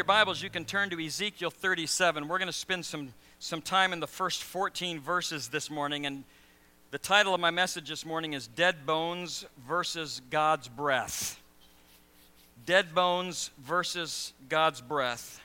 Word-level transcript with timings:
Your 0.00 0.06
Bibles, 0.06 0.42
you 0.42 0.48
can 0.48 0.64
turn 0.64 0.88
to 0.88 1.04
Ezekiel 1.04 1.50
37. 1.50 2.26
We're 2.26 2.38
going 2.38 2.46
to 2.46 2.54
spend 2.54 2.86
some, 2.86 3.12
some 3.38 3.60
time 3.60 3.92
in 3.92 4.00
the 4.00 4.06
first 4.06 4.42
14 4.42 4.98
verses 4.98 5.48
this 5.48 5.68
morning. 5.68 6.06
And 6.06 6.24
the 6.90 6.96
title 6.96 7.34
of 7.34 7.40
my 7.40 7.50
message 7.50 7.90
this 7.90 8.06
morning 8.06 8.32
is 8.32 8.46
Dead 8.46 8.86
Bones 8.86 9.44
versus 9.68 10.22
God's 10.30 10.68
Breath. 10.68 11.38
Dead 12.64 12.94
Bones 12.94 13.50
versus 13.62 14.32
God's 14.48 14.80
Breath. 14.80 15.42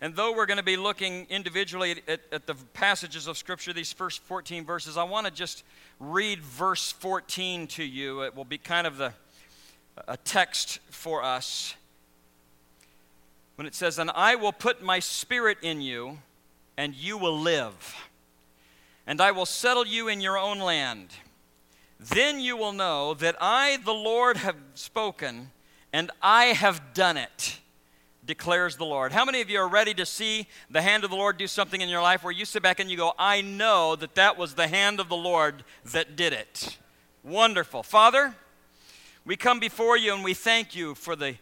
And 0.00 0.14
though 0.14 0.32
we're 0.32 0.46
going 0.46 0.58
to 0.58 0.62
be 0.62 0.76
looking 0.76 1.26
individually 1.30 2.00
at, 2.06 2.20
at, 2.30 2.46
the 2.46 2.54
passages 2.74 3.26
of 3.26 3.36
Scripture, 3.36 3.72
these 3.72 3.92
first 3.92 4.22
14 4.22 4.64
verses, 4.64 4.96
I 4.96 5.02
want 5.02 5.26
to 5.26 5.32
just 5.32 5.64
read 5.98 6.40
verse 6.42 6.92
14 6.92 7.66
to 7.66 7.82
you. 7.82 8.22
It 8.22 8.36
will 8.36 8.44
be 8.44 8.58
kind 8.58 8.86
of 8.86 8.98
the, 8.98 9.12
a 10.06 10.16
text 10.16 10.78
for 10.90 11.24
us. 11.24 11.74
When 13.56 13.66
it 13.66 13.74
says, 13.74 13.98
And 13.98 14.10
I 14.10 14.34
will 14.34 14.52
put 14.52 14.82
my 14.82 14.98
spirit 14.98 15.58
in 15.62 15.80
you, 15.80 16.18
and 16.76 16.94
you 16.94 17.16
will 17.16 17.38
live, 17.38 17.94
and 19.06 19.20
I 19.20 19.30
will 19.30 19.46
settle 19.46 19.86
you 19.86 20.08
in 20.08 20.20
your 20.20 20.38
own 20.38 20.58
land. 20.58 21.08
Then 22.00 22.40
you 22.40 22.56
will 22.56 22.72
know 22.72 23.14
that 23.14 23.36
I, 23.40 23.78
the 23.84 23.94
Lord, 23.94 24.38
have 24.38 24.56
spoken, 24.74 25.50
and 25.92 26.10
I 26.20 26.46
have 26.46 26.94
done 26.94 27.16
it 27.16 27.60
declares 28.26 28.76
the 28.76 28.84
Lord. 28.84 29.12
How 29.12 29.24
many 29.24 29.40
of 29.40 29.50
you 29.50 29.58
are 29.58 29.68
ready 29.68 29.94
to 29.94 30.06
see 30.06 30.46
the 30.70 30.82
hand 30.82 31.04
of 31.04 31.10
the 31.10 31.16
Lord 31.16 31.36
do 31.36 31.46
something 31.46 31.80
in 31.80 31.88
your 31.88 32.02
life 32.02 32.24
where 32.24 32.32
you 32.32 32.44
sit 32.44 32.62
back 32.62 32.80
and 32.80 32.90
you 32.90 32.96
go, 32.96 33.12
I 33.18 33.40
know 33.40 33.96
that 33.96 34.14
that 34.14 34.38
was 34.38 34.54
the 34.54 34.68
hand 34.68 35.00
of 35.00 35.08
the 35.08 35.16
Lord 35.16 35.64
that 35.92 36.16
did 36.16 36.32
it? 36.32 36.78
Wonderful. 37.22 37.82
Father, 37.82 38.34
we 39.24 39.36
come 39.36 39.60
before 39.60 39.96
you 39.96 40.14
and 40.14 40.24
we 40.24 40.34
thank 40.34 40.74
you 40.74 40.94
for 40.94 41.16
the, 41.16 41.36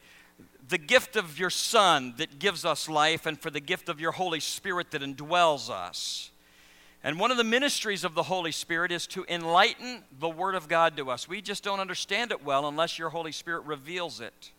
the 0.72 0.78
gift 0.78 1.16
of 1.16 1.38
your 1.38 1.50
Son 1.50 2.14
that 2.16 2.38
gives 2.38 2.64
us 2.64 2.88
life 2.88 3.26
and 3.26 3.38
for 3.38 3.50
the 3.50 3.60
gift 3.60 3.90
of 3.90 4.00
your 4.00 4.12
Holy 4.12 4.40
Spirit 4.40 4.90
that 4.92 5.02
indwells 5.02 5.68
us. 5.68 6.30
And 7.04 7.20
one 7.20 7.30
of 7.30 7.36
the 7.36 7.44
ministries 7.44 8.04
of 8.04 8.14
the 8.14 8.22
Holy 8.22 8.52
Spirit 8.52 8.90
is 8.90 9.06
to 9.08 9.26
enlighten 9.28 10.02
the 10.18 10.30
Word 10.30 10.54
of 10.54 10.68
God 10.68 10.96
to 10.96 11.10
us. 11.10 11.28
We 11.28 11.42
just 11.42 11.62
don't 11.62 11.78
understand 11.78 12.30
it 12.30 12.42
well 12.42 12.66
unless 12.66 12.98
your 12.98 13.10
Holy 13.10 13.32
Spirit 13.32 13.66
reveals 13.66 14.18
it. 14.18 14.52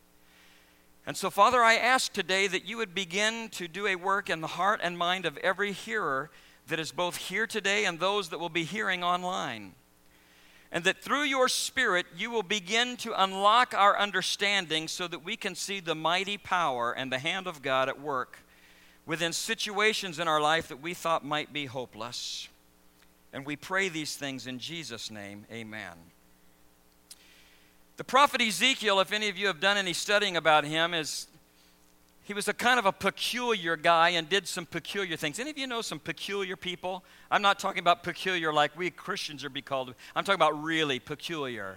And 1.04 1.16
so, 1.16 1.30
Father, 1.30 1.60
I 1.64 1.74
ask 1.74 2.12
today 2.12 2.46
that 2.46 2.64
you 2.64 2.76
would 2.76 2.94
begin 2.94 3.48
to 3.48 3.66
do 3.66 3.88
a 3.88 3.96
work 3.96 4.30
in 4.30 4.40
the 4.40 4.46
heart 4.46 4.78
and 4.84 4.96
mind 4.96 5.26
of 5.26 5.36
every 5.38 5.72
hearer 5.72 6.30
that 6.68 6.78
is 6.78 6.92
both 6.92 7.16
here 7.16 7.48
today 7.48 7.86
and 7.86 7.98
those 7.98 8.28
that 8.28 8.38
will 8.38 8.48
be 8.48 8.62
hearing 8.62 9.02
online. 9.02 9.74
And 10.74 10.82
that 10.84 11.00
through 11.00 11.22
your 11.22 11.48
Spirit, 11.48 12.04
you 12.16 12.32
will 12.32 12.42
begin 12.42 12.96
to 12.98 13.14
unlock 13.22 13.72
our 13.74 13.96
understanding 13.96 14.88
so 14.88 15.06
that 15.06 15.24
we 15.24 15.36
can 15.36 15.54
see 15.54 15.78
the 15.78 15.94
mighty 15.94 16.36
power 16.36 16.92
and 16.92 17.12
the 17.12 17.20
hand 17.20 17.46
of 17.46 17.62
God 17.62 17.88
at 17.88 18.00
work 18.00 18.40
within 19.06 19.32
situations 19.32 20.18
in 20.18 20.26
our 20.26 20.40
life 20.40 20.66
that 20.68 20.82
we 20.82 20.92
thought 20.92 21.24
might 21.24 21.52
be 21.52 21.66
hopeless. 21.66 22.48
And 23.32 23.46
we 23.46 23.54
pray 23.54 23.88
these 23.88 24.16
things 24.16 24.48
in 24.48 24.58
Jesus' 24.58 25.12
name. 25.12 25.46
Amen. 25.52 25.92
The 27.96 28.04
prophet 28.04 28.40
Ezekiel, 28.40 28.98
if 28.98 29.12
any 29.12 29.28
of 29.28 29.38
you 29.38 29.46
have 29.46 29.60
done 29.60 29.76
any 29.76 29.92
studying 29.92 30.36
about 30.36 30.64
him, 30.64 30.92
is 30.92 31.28
he 32.24 32.32
was 32.32 32.48
a 32.48 32.54
kind 32.54 32.78
of 32.78 32.86
a 32.86 32.92
peculiar 32.92 33.76
guy 33.76 34.10
and 34.10 34.28
did 34.28 34.48
some 34.48 34.64
peculiar 34.64 35.16
things. 35.16 35.38
Any 35.38 35.50
of 35.50 35.58
you 35.58 35.66
know 35.66 35.82
some 35.82 35.98
peculiar 35.98 36.56
people? 36.56 37.04
I'm 37.30 37.42
not 37.42 37.58
talking 37.58 37.80
about 37.80 38.02
peculiar 38.02 38.52
like 38.52 38.76
we 38.76 38.90
Christians 38.90 39.44
are 39.44 39.50
be 39.50 39.60
called. 39.60 39.94
I'm 40.16 40.24
talking 40.24 40.40
about 40.40 40.62
really 40.62 40.98
peculiar. 40.98 41.76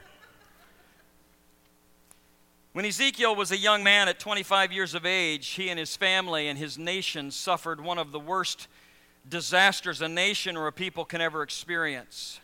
When 2.71 2.85
Ezekiel 2.85 3.35
was 3.35 3.51
a 3.51 3.57
young 3.57 3.83
man 3.83 4.07
at 4.07 4.19
25 4.19 4.71
years 4.71 4.93
of 4.93 5.05
age, 5.05 5.49
he 5.49 5.67
and 5.69 5.77
his 5.77 5.97
family 5.97 6.47
and 6.47 6.57
his 6.57 6.77
nation 6.77 7.29
suffered 7.31 7.81
one 7.81 7.97
of 7.97 8.11
the 8.11 8.19
worst 8.19 8.69
disasters 9.27 10.01
a 10.01 10.07
nation 10.07 10.55
or 10.55 10.67
a 10.67 10.71
people 10.71 11.03
can 11.03 11.19
ever 11.19 11.43
experience. 11.43 12.39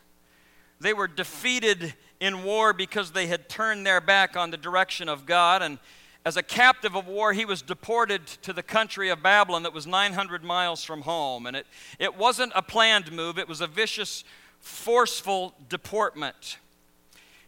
They 0.82 0.94
were 0.94 1.08
defeated 1.08 1.94
in 2.20 2.44
war 2.44 2.74
because 2.74 3.12
they 3.12 3.28
had 3.28 3.48
turned 3.48 3.86
their 3.86 4.02
back 4.02 4.36
on 4.36 4.52
the 4.52 4.58
direction 4.58 5.08
of 5.08 5.26
God. 5.26 5.62
And 5.62 5.80
as 6.26 6.38
a 6.38 6.44
captive 6.44 6.96
of 6.96 7.08
war, 7.08 7.34
he 7.34 7.44
was 7.44 7.62
deported 7.62 8.26
to 8.44 8.54
the 8.54 8.64
country 8.64 9.10
of 9.10 9.22
Babylon 9.22 9.64
that 9.64 9.74
was 9.74 9.86
900 9.86 10.44
miles 10.44 10.84
from 10.84 11.02
home. 11.02 11.46
And 11.46 11.56
it, 11.56 11.68
it 12.00 12.18
wasn't 12.18 12.54
a 12.56 12.62
planned 12.62 13.12
move, 13.12 13.38
it 13.38 13.48
was 13.48 13.62
a 13.62 13.68
vicious, 13.68 14.24
forceful 14.60 15.54
deportment. 15.68 16.58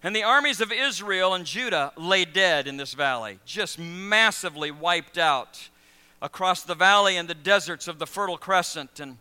And 0.03 0.15
the 0.15 0.23
armies 0.23 0.61
of 0.61 0.71
Israel 0.71 1.33
and 1.33 1.45
Judah 1.45 1.93
lay 1.95 2.25
dead 2.25 2.67
in 2.67 2.77
this 2.77 2.93
valley, 2.93 3.39
just 3.45 3.79
massively 3.79 4.71
wiped 4.71 5.17
out 5.17 5.69
across 6.21 6.63
the 6.63 6.75
valley 6.75 7.17
and 7.17 7.27
the 7.27 7.33
deserts 7.33 7.87
of 7.87 7.97
the 7.97 8.05
Fertile 8.05 8.37
Crescent. 8.37 8.99
And 8.99 9.17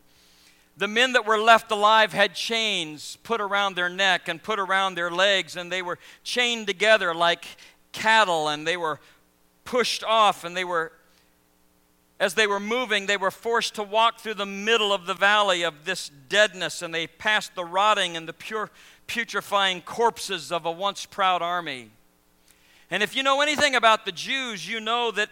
the 0.76 0.88
men 0.88 1.12
that 1.12 1.24
were 1.24 1.38
left 1.38 1.70
alive 1.70 2.12
had 2.12 2.34
chains 2.34 3.16
put 3.22 3.40
around 3.40 3.76
their 3.76 3.88
neck 3.88 4.28
and 4.28 4.42
put 4.42 4.58
around 4.58 4.96
their 4.96 5.10
legs, 5.10 5.56
and 5.56 5.70
they 5.70 5.80
were 5.80 5.98
chained 6.24 6.66
together 6.66 7.14
like 7.14 7.46
cattle, 7.92 8.48
and 8.48 8.66
they 8.66 8.76
were 8.76 8.98
pushed 9.64 10.04
off, 10.04 10.44
and 10.44 10.56
they 10.56 10.64
were, 10.64 10.92
as 12.20 12.34
they 12.34 12.46
were 12.46 12.60
moving, 12.60 13.06
they 13.06 13.16
were 13.16 13.30
forced 13.30 13.74
to 13.74 13.82
walk 13.82 14.20
through 14.20 14.34
the 14.34 14.46
middle 14.46 14.92
of 14.92 15.06
the 15.06 15.14
valley 15.14 15.62
of 15.62 15.84
this 15.84 16.10
deadness, 16.28 16.82
and 16.82 16.94
they 16.94 17.06
passed 17.06 17.54
the 17.54 17.64
rotting 17.64 18.16
and 18.16 18.28
the 18.28 18.32
pure, 18.32 18.70
putrefying 19.06 19.82
corpses 19.82 20.52
of 20.52 20.64
a 20.66 20.72
once 20.72 21.06
proud 21.06 21.42
army. 21.42 21.90
And 22.90 23.02
if 23.02 23.16
you 23.16 23.22
know 23.22 23.40
anything 23.40 23.74
about 23.74 24.04
the 24.04 24.12
Jews, 24.12 24.68
you 24.68 24.80
know 24.80 25.10
that 25.10 25.30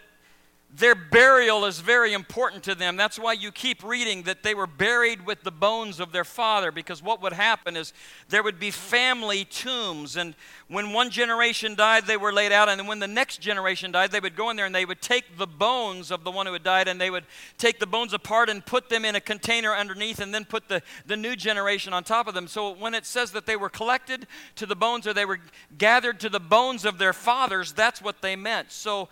their 0.75 0.95
burial 0.95 1.65
is 1.65 1.79
very 1.79 2.13
important 2.13 2.63
to 2.63 2.73
them. 2.73 2.97
That's 2.97 3.19
why 3.19 3.33
you 3.33 3.51
keep 3.51 3.83
reading 3.83 4.23
that 4.23 4.41
they 4.41 4.55
were 4.55 4.65
buried 4.65 5.23
with 5.23 5.43
the 5.43 5.51
bones 5.51 5.99
of 5.99 6.11
their 6.11 6.23
father, 6.23 6.71
because 6.71 7.03
what 7.03 7.21
would 7.21 7.33
happen 7.33 7.77
is 7.77 7.93
there 8.29 8.41
would 8.41 8.59
be 8.59 8.71
family 8.71 9.45
tombs. 9.45 10.17
And 10.17 10.33
when 10.69 10.91
one 10.91 11.11
generation 11.11 11.75
died, 11.75 12.07
they 12.07 12.17
were 12.17 12.33
laid 12.33 12.51
out. 12.51 12.69
And 12.69 12.87
when 12.87 12.97
the 12.97 13.07
next 13.07 13.39
generation 13.39 13.91
died, 13.91 14.11
they 14.11 14.19
would 14.19 14.35
go 14.35 14.49
in 14.49 14.55
there 14.55 14.65
and 14.65 14.73
they 14.73 14.85
would 14.85 15.01
take 15.01 15.37
the 15.37 15.45
bones 15.45 16.09
of 16.09 16.23
the 16.23 16.31
one 16.31 16.47
who 16.47 16.53
had 16.53 16.63
died 16.63 16.87
and 16.87 16.99
they 16.99 17.11
would 17.11 17.25
take 17.59 17.77
the 17.77 17.85
bones 17.85 18.11
apart 18.11 18.49
and 18.49 18.65
put 18.65 18.89
them 18.89 19.05
in 19.05 19.15
a 19.15 19.21
container 19.21 19.75
underneath 19.75 20.19
and 20.19 20.33
then 20.33 20.43
put 20.43 20.69
the, 20.69 20.81
the 21.05 21.17
new 21.17 21.35
generation 21.35 21.93
on 21.93 22.03
top 22.03 22.27
of 22.27 22.33
them. 22.33 22.47
So 22.47 22.71
when 22.71 22.95
it 22.95 23.05
says 23.05 23.31
that 23.33 23.45
they 23.45 23.55
were 23.55 23.69
collected 23.69 24.25
to 24.55 24.65
the 24.65 24.75
bones 24.75 25.05
or 25.05 25.13
they 25.13 25.25
were 25.25 25.39
gathered 25.77 26.19
to 26.21 26.29
the 26.29 26.39
bones 26.39 26.83
of 26.83 26.97
their 26.97 27.13
fathers, 27.13 27.73
that's 27.73 28.01
what 28.01 28.23
they 28.23 28.35
meant. 28.35 28.71
So 28.71 29.09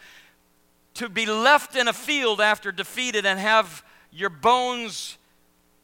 to 0.95 1.09
be 1.09 1.25
left 1.25 1.75
in 1.75 1.87
a 1.87 1.93
field 1.93 2.41
after 2.41 2.71
defeated 2.71 3.25
and 3.25 3.39
have 3.39 3.83
your 4.11 4.29
bones 4.29 5.17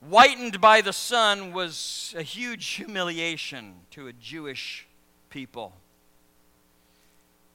whitened 0.01 0.61
by 0.61 0.81
the 0.81 0.93
sun 0.93 1.53
was 1.53 2.13
a 2.17 2.23
huge 2.23 2.67
humiliation 2.67 3.73
to 3.91 4.07
a 4.07 4.13
Jewish 4.13 4.87
people. 5.29 5.73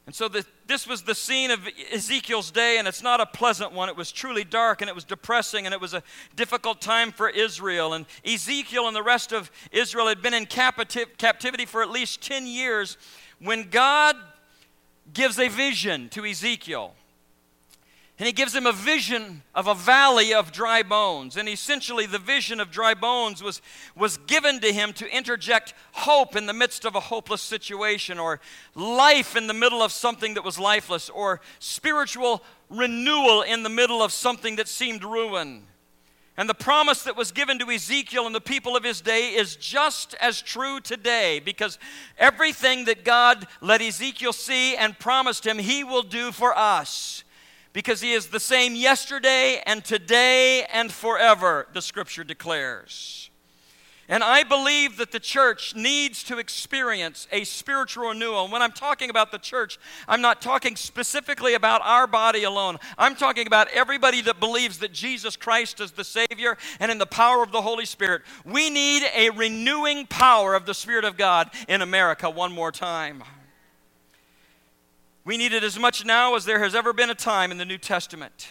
And 0.04 0.14
so 0.14 0.26
the, 0.26 0.44
this 0.66 0.86
was 0.86 1.02
the 1.02 1.14
scene 1.14 1.52
of 1.52 1.60
Ezekiel's 1.92 2.50
day, 2.50 2.78
and 2.78 2.88
it's 2.88 3.02
not 3.02 3.20
a 3.20 3.26
pleasant 3.26 3.72
one. 3.72 3.88
It 3.88 3.96
was 3.96 4.10
truly 4.10 4.42
dark, 4.42 4.80
and 4.80 4.88
it 4.88 4.94
was 4.94 5.04
depressing, 5.04 5.64
and 5.64 5.72
it 5.72 5.80
was 5.80 5.94
a 5.94 6.02
difficult 6.34 6.80
time 6.80 7.12
for 7.12 7.30
Israel. 7.30 7.92
And 7.94 8.06
Ezekiel 8.24 8.88
and 8.88 8.96
the 8.96 9.02
rest 9.02 9.32
of 9.32 9.52
Israel 9.70 10.08
had 10.08 10.20
been 10.20 10.34
in 10.34 10.46
captivity 10.46 11.66
for 11.66 11.82
at 11.82 11.90
least 11.90 12.20
10 12.20 12.48
years 12.48 12.98
when 13.38 13.70
God 13.70 14.16
gives 15.14 15.38
a 15.38 15.48
vision 15.48 16.08
to 16.10 16.24
Ezekiel. 16.24 16.94
And 18.22 18.28
he 18.28 18.32
gives 18.32 18.54
him 18.54 18.66
a 18.66 18.72
vision 18.72 19.42
of 19.52 19.66
a 19.66 19.74
valley 19.74 20.32
of 20.32 20.52
dry 20.52 20.84
bones. 20.84 21.36
And 21.36 21.48
essentially, 21.48 22.06
the 22.06 22.20
vision 22.20 22.60
of 22.60 22.70
dry 22.70 22.94
bones 22.94 23.42
was, 23.42 23.60
was 23.96 24.16
given 24.16 24.60
to 24.60 24.72
him 24.72 24.92
to 24.92 25.10
interject 25.12 25.74
hope 25.90 26.36
in 26.36 26.46
the 26.46 26.52
midst 26.52 26.84
of 26.84 26.94
a 26.94 27.00
hopeless 27.00 27.42
situation, 27.42 28.20
or 28.20 28.38
life 28.76 29.34
in 29.34 29.48
the 29.48 29.52
middle 29.52 29.82
of 29.82 29.90
something 29.90 30.34
that 30.34 30.44
was 30.44 30.56
lifeless, 30.56 31.10
or 31.10 31.40
spiritual 31.58 32.44
renewal 32.70 33.42
in 33.42 33.64
the 33.64 33.68
middle 33.68 34.04
of 34.04 34.12
something 34.12 34.54
that 34.54 34.68
seemed 34.68 35.02
ruin. 35.02 35.64
And 36.36 36.48
the 36.48 36.54
promise 36.54 37.02
that 37.02 37.16
was 37.16 37.32
given 37.32 37.58
to 37.58 37.70
Ezekiel 37.72 38.26
and 38.26 38.34
the 38.36 38.40
people 38.40 38.76
of 38.76 38.84
his 38.84 39.00
day 39.00 39.34
is 39.34 39.56
just 39.56 40.14
as 40.20 40.40
true 40.40 40.78
today 40.78 41.40
because 41.40 41.76
everything 42.18 42.84
that 42.84 43.04
God 43.04 43.48
let 43.60 43.82
Ezekiel 43.82 44.32
see 44.32 44.76
and 44.76 44.96
promised 44.96 45.44
him, 45.44 45.58
he 45.58 45.82
will 45.82 46.04
do 46.04 46.30
for 46.30 46.56
us 46.56 47.21
because 47.72 48.00
he 48.00 48.12
is 48.12 48.28
the 48.28 48.40
same 48.40 48.74
yesterday 48.74 49.62
and 49.66 49.84
today 49.84 50.64
and 50.72 50.92
forever, 50.92 51.66
the 51.72 51.82
scripture 51.82 52.24
declares. 52.24 53.30
And 54.08 54.22
I 54.22 54.42
believe 54.42 54.98
that 54.98 55.12
the 55.12 55.20
church 55.20 55.74
needs 55.74 56.22
to 56.24 56.38
experience 56.38 57.26
a 57.32 57.44
spiritual 57.44 58.08
renewal. 58.08 58.42
And 58.42 58.52
when 58.52 58.60
I'm 58.60 58.72
talking 58.72 59.08
about 59.08 59.30
the 59.30 59.38
church, 59.38 59.78
I'm 60.06 60.20
not 60.20 60.42
talking 60.42 60.76
specifically 60.76 61.54
about 61.54 61.80
our 61.82 62.06
body 62.06 62.42
alone. 62.42 62.78
I'm 62.98 63.14
talking 63.14 63.46
about 63.46 63.68
everybody 63.68 64.20
that 64.22 64.40
believes 64.40 64.78
that 64.78 64.92
Jesus 64.92 65.36
Christ 65.36 65.80
is 65.80 65.92
the 65.92 66.04
Savior 66.04 66.58
and 66.80 66.90
in 66.90 66.98
the 66.98 67.06
power 67.06 67.42
of 67.42 67.52
the 67.52 67.62
Holy 67.62 67.86
Spirit. 67.86 68.22
We 68.44 68.70
need 68.70 69.04
a 69.14 69.30
renewing 69.30 70.06
power 70.06 70.54
of 70.54 70.66
the 70.66 70.74
Spirit 70.74 71.04
of 71.04 71.16
God 71.16 71.50
in 71.68 71.80
America 71.80 72.28
one 72.28 72.52
more 72.52 72.72
time. 72.72 73.22
We 75.24 75.36
need 75.36 75.52
it 75.52 75.62
as 75.62 75.78
much 75.78 76.04
now 76.04 76.34
as 76.34 76.44
there 76.44 76.58
has 76.58 76.74
ever 76.74 76.92
been 76.92 77.10
a 77.10 77.14
time 77.14 77.52
in 77.52 77.58
the 77.58 77.64
New 77.64 77.78
Testament. 77.78 78.48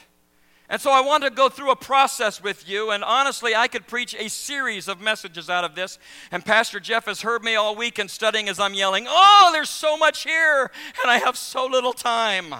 And 0.69 0.79
so 0.79 0.89
I 0.89 1.01
want 1.01 1.25
to 1.25 1.29
go 1.29 1.49
through 1.49 1.69
a 1.69 1.75
process 1.75 2.41
with 2.41 2.69
you, 2.69 2.91
and 2.91 3.03
honestly, 3.03 3.53
I 3.53 3.67
could 3.67 3.87
preach 3.87 4.15
a 4.17 4.29
series 4.29 4.87
of 4.87 5.01
messages 5.01 5.49
out 5.49 5.65
of 5.65 5.75
this. 5.75 5.99
And 6.31 6.45
Pastor 6.45 6.79
Jeff 6.79 7.07
has 7.07 7.23
heard 7.23 7.43
me 7.43 7.55
all 7.55 7.75
week 7.75 7.99
in 7.99 8.07
studying 8.07 8.47
as 8.47 8.57
I'm 8.57 8.73
yelling, 8.73 9.05
Oh, 9.05 9.49
there's 9.51 9.69
so 9.69 9.97
much 9.97 10.23
here, 10.23 10.71
and 11.01 11.11
I 11.11 11.17
have 11.17 11.35
so 11.35 11.65
little 11.65 11.91
time. 11.91 12.55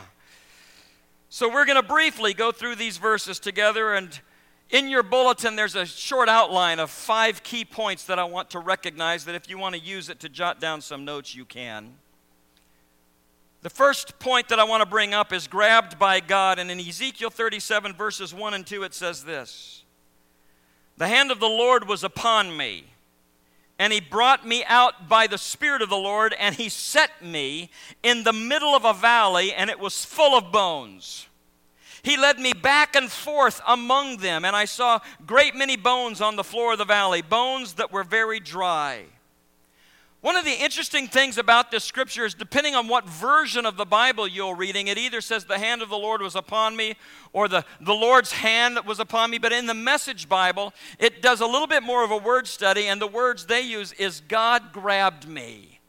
So 1.30 1.48
we're 1.48 1.64
going 1.64 1.82
to 1.82 1.88
briefly 1.88 2.34
go 2.34 2.52
through 2.52 2.76
these 2.76 2.98
verses 2.98 3.40
together, 3.40 3.94
and 3.94 4.20
in 4.70 4.90
your 4.90 5.04
bulletin, 5.04 5.56
there's 5.56 5.76
a 5.76 5.86
short 5.86 6.28
outline 6.28 6.80
of 6.80 6.90
five 6.90 7.44
key 7.44 7.64
points 7.64 8.04
that 8.08 8.20
I 8.20 8.26
want 8.26 8.50
to 8.50 8.60
recognize 8.60 9.24
that 9.24 9.36
if 9.36 9.50
you 9.50 9.58
want 9.58 9.76
to 9.76 9.82
use 9.82 10.10
it 10.10 10.20
to 10.20 10.28
jot 10.28 10.60
down 10.60 10.82
some 10.82 11.06
notes, 11.06 11.34
you 11.34 11.46
can. 11.46 11.94
The 13.62 13.70
first 13.70 14.18
point 14.18 14.50
that 14.50 14.60
I 14.60 14.64
want 14.64 14.82
to 14.82 14.90
bring 14.90 15.14
up 15.14 15.32
is 15.32 15.48
grabbed 15.48 16.00
by 16.00 16.20
God. 16.20 16.58
And 16.58 16.72
in 16.72 16.80
Ezekiel 16.80 17.30
37, 17.30 17.94
verses 17.94 18.34
1 18.34 18.54
and 18.56 18.66
2, 18.66 18.84
it 18.84 18.94
says 18.94 19.24
this 19.24 19.84
The 20.98 21.08
hand 21.08 21.32
of 21.32 21.40
the 21.40 21.48
Lord 21.48 21.88
was 21.88 22.04
upon 22.04 22.58
me, 22.58 22.86
and 23.78 23.94
he 23.94 24.00
brought 24.00 24.48
me 24.48 24.64
out 24.66 25.08
by 25.08 25.28
the 25.28 25.38
Spirit 25.38 25.84
of 25.84 25.90
the 25.90 25.96
Lord, 25.96 26.34
and 26.40 26.56
he 26.56 26.70
set 26.70 27.24
me 27.24 27.70
in 28.02 28.24
the 28.24 28.34
middle 28.34 28.76
of 28.76 28.84
a 28.84 28.94
valley, 28.94 29.54
and 29.54 29.70
it 29.70 29.80
was 29.80 30.06
full 30.06 30.36
of 30.36 30.52
bones. 30.52 31.28
He 32.04 32.18
led 32.18 32.40
me 32.40 32.54
back 32.54 32.96
and 32.96 33.12
forth 33.12 33.62
among 33.68 34.18
them, 34.18 34.44
and 34.44 34.56
I 34.56 34.66
saw 34.66 35.02
great 35.28 35.56
many 35.56 35.78
bones 35.78 36.20
on 36.20 36.36
the 36.36 36.44
floor 36.44 36.72
of 36.72 36.80
the 36.80 36.86
valley, 36.86 37.22
bones 37.22 37.74
that 37.74 37.92
were 37.92 38.04
very 38.04 38.40
dry. 38.40 39.06
One 40.22 40.36
of 40.36 40.46
the 40.46 40.54
interesting 40.54 41.08
things 41.08 41.40
about 41.40 41.72
this 41.72 41.84
scripture 41.84 42.26
is 42.26 42.36
depending 42.36 42.76
on 42.76 42.88
what 42.88 43.10
version 43.10 43.66
of 43.66 43.76
the 43.76 43.86
Bible 43.86 44.28
you're 44.28 44.56
reading, 44.56 44.86
it 44.88 45.00
either 45.00 45.20
says 45.20 45.46
the 45.46 45.58
hand 45.58 45.82
of 45.82 45.90
the 45.90 45.98
Lord 45.98 46.22
was 46.22 46.36
upon 46.36 46.76
me 46.76 46.96
or 47.34 47.48
the, 47.48 47.66
the 47.80 47.96
Lord's 47.96 48.32
hand 48.32 48.78
was 48.86 49.00
upon 49.00 49.32
me. 49.32 49.40
But 49.40 49.52
in 49.52 49.66
the 49.66 49.74
Message 49.74 50.30
Bible, 50.30 50.74
it 51.00 51.24
does 51.24 51.42
a 51.42 51.48
little 51.48 51.66
bit 51.66 51.82
more 51.82 52.04
of 52.04 52.12
a 52.12 52.18
word 52.18 52.46
study, 52.48 52.86
and 52.86 53.02
the 53.02 53.08
words 53.08 53.48
they 53.48 53.62
use 53.62 53.94
is 53.94 54.22
God 54.28 54.72
grabbed 54.72 55.28
me. 55.28 55.80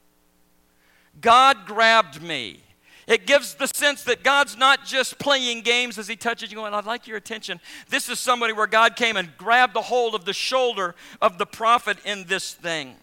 God 1.20 1.66
grabbed 1.66 2.22
me. 2.22 2.60
It 3.06 3.26
gives 3.26 3.54
the 3.54 3.66
sense 3.66 4.02
that 4.04 4.22
God's 4.22 4.56
not 4.56 4.86
just 4.86 5.18
playing 5.18 5.60
games 5.60 5.98
as 5.98 6.08
He 6.08 6.16
touches 6.16 6.50
you, 6.50 6.56
going, 6.56 6.72
I'd 6.72 6.86
like 6.86 7.06
your 7.06 7.18
attention. 7.18 7.60
This 7.90 8.08
is 8.08 8.18
somebody 8.18 8.54
where 8.54 8.66
God 8.66 8.96
came 8.96 9.18
and 9.18 9.36
grabbed 9.36 9.76
a 9.76 9.82
hold 9.82 10.14
of 10.14 10.24
the 10.24 10.32
shoulder 10.32 10.94
of 11.20 11.36
the 11.36 11.44
prophet 11.44 11.98
in 12.06 12.24
this 12.24 12.54
thing. 12.54 12.96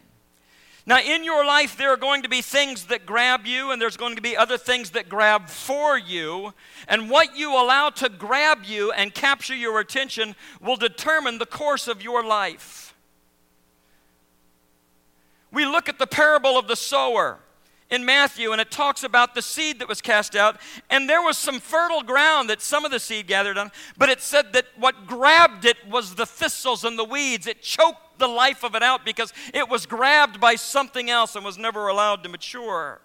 Now, 0.86 1.00
in 1.00 1.24
your 1.24 1.46
life, 1.46 1.78
there 1.78 1.92
are 1.92 1.98
going 1.98 2.24
to 2.24 2.30
be 2.30 2.42
things 2.42 2.86
that 2.86 3.06
grab 3.06 3.46
you, 3.46 3.72
and 3.72 3.82
there's 3.82 3.98
going 3.98 4.16
to 4.16 4.22
be 4.22 4.36
other 4.36 4.58
things 4.58 4.92
that 4.92 5.10
grab 5.10 5.50
for 5.50 5.98
you. 5.98 6.54
And 6.88 7.10
what 7.10 7.38
you 7.38 7.52
allow 7.54 7.90
to 7.92 8.10
grab 8.10 8.60
you 8.64 8.92
and 8.92 9.14
capture 9.14 9.56
your 9.56 9.80
attention 9.80 10.36
will 10.62 10.78
determine 10.78 11.38
the 11.38 11.46
course 11.46 11.88
of 11.88 12.02
your 12.02 12.24
life. 12.24 12.96
We 15.52 15.66
look 15.66 15.90
at 15.90 16.00
the 16.00 16.08
parable 16.08 16.58
of 16.58 16.68
the 16.68 16.76
sower 16.76 17.40
in 17.90 18.06
Matthew, 18.06 18.52
and 18.52 18.62
it 18.62 18.70
talks 18.70 19.04
about 19.04 19.34
the 19.34 19.42
seed 19.42 19.80
that 19.80 19.88
was 19.88 20.00
cast 20.00 20.36
out, 20.36 20.58
and 20.90 21.10
there 21.10 21.22
was 21.22 21.38
some 21.38 21.60
fertile 21.60 22.04
ground 22.04 22.50
that 22.50 22.62
some 22.62 22.86
of 22.86 22.92
the 22.92 23.00
seed 23.00 23.26
gathered 23.26 23.58
on, 23.58 23.72
but 23.98 24.10
it 24.10 24.22
said 24.22 24.54
that 24.54 24.66
what 24.78 25.08
grabbed 25.08 25.66
it 25.66 25.78
was 25.90 26.16
the 26.16 26.26
thistles 26.26 26.84
and 26.84 27.00
the 27.00 27.04
weeds. 27.04 27.48
It 27.48 27.64
choked 27.64 28.09
the 28.20 28.28
life 28.28 28.64
of 28.64 28.76
it 28.76 28.84
out 28.84 29.06
because 29.06 29.34
it 29.54 29.68
was 29.70 29.86
grabbed 29.86 30.40
by 30.40 30.56
something 30.56 31.10
else 31.10 31.36
and 31.36 31.44
was 31.44 31.58
never 31.58 31.88
allowed 31.88 32.24
to 32.24 32.30
mature. 32.30 33.02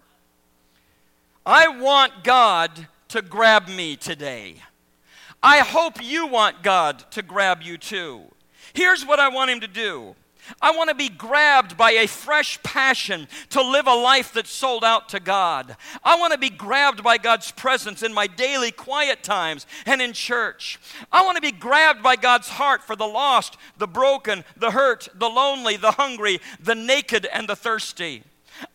I 1.45 1.67
want 1.67 2.23
God 2.23 2.87
to 3.09 3.21
grab 3.21 3.67
me 3.67 3.95
today. 3.95 4.55
I 5.41 5.59
hope 5.59 6.03
you 6.03 6.27
want 6.27 6.63
God 6.63 6.99
to 7.11 7.21
grab 7.21 7.61
you 7.61 7.77
too. 7.77 8.23
Here's 8.73 9.05
what 9.05 9.19
I 9.19 9.29
want 9.29 9.51
Him 9.51 9.61
to 9.61 9.67
do 9.67 10.15
I 10.61 10.71
want 10.71 10.89
to 10.89 10.95
be 10.95 11.09
grabbed 11.09 11.77
by 11.77 11.91
a 11.91 12.07
fresh 12.07 12.61
passion 12.63 13.27
to 13.49 13.61
live 13.61 13.87
a 13.87 13.93
life 13.93 14.33
that's 14.33 14.51
sold 14.51 14.83
out 14.83 15.09
to 15.09 15.19
God. 15.19 15.75
I 16.03 16.17
want 16.17 16.33
to 16.33 16.39
be 16.39 16.49
grabbed 16.49 17.03
by 17.03 17.17
God's 17.17 17.51
presence 17.51 18.03
in 18.03 18.13
my 18.13 18.27
daily 18.27 18.71
quiet 18.71 19.23
times 19.23 19.65
and 19.85 20.01
in 20.01 20.13
church. 20.13 20.79
I 21.11 21.23
want 21.23 21.35
to 21.35 21.41
be 21.41 21.51
grabbed 21.51 22.03
by 22.03 22.15
God's 22.15 22.49
heart 22.49 22.83
for 22.83 22.95
the 22.95 23.07
lost, 23.07 23.57
the 23.77 23.87
broken, 23.87 24.43
the 24.55 24.71
hurt, 24.71 25.07
the 25.15 25.29
lonely, 25.29 25.77
the 25.77 25.91
hungry, 25.91 26.39
the 26.59 26.75
naked, 26.75 27.25
and 27.31 27.47
the 27.47 27.55
thirsty. 27.55 28.23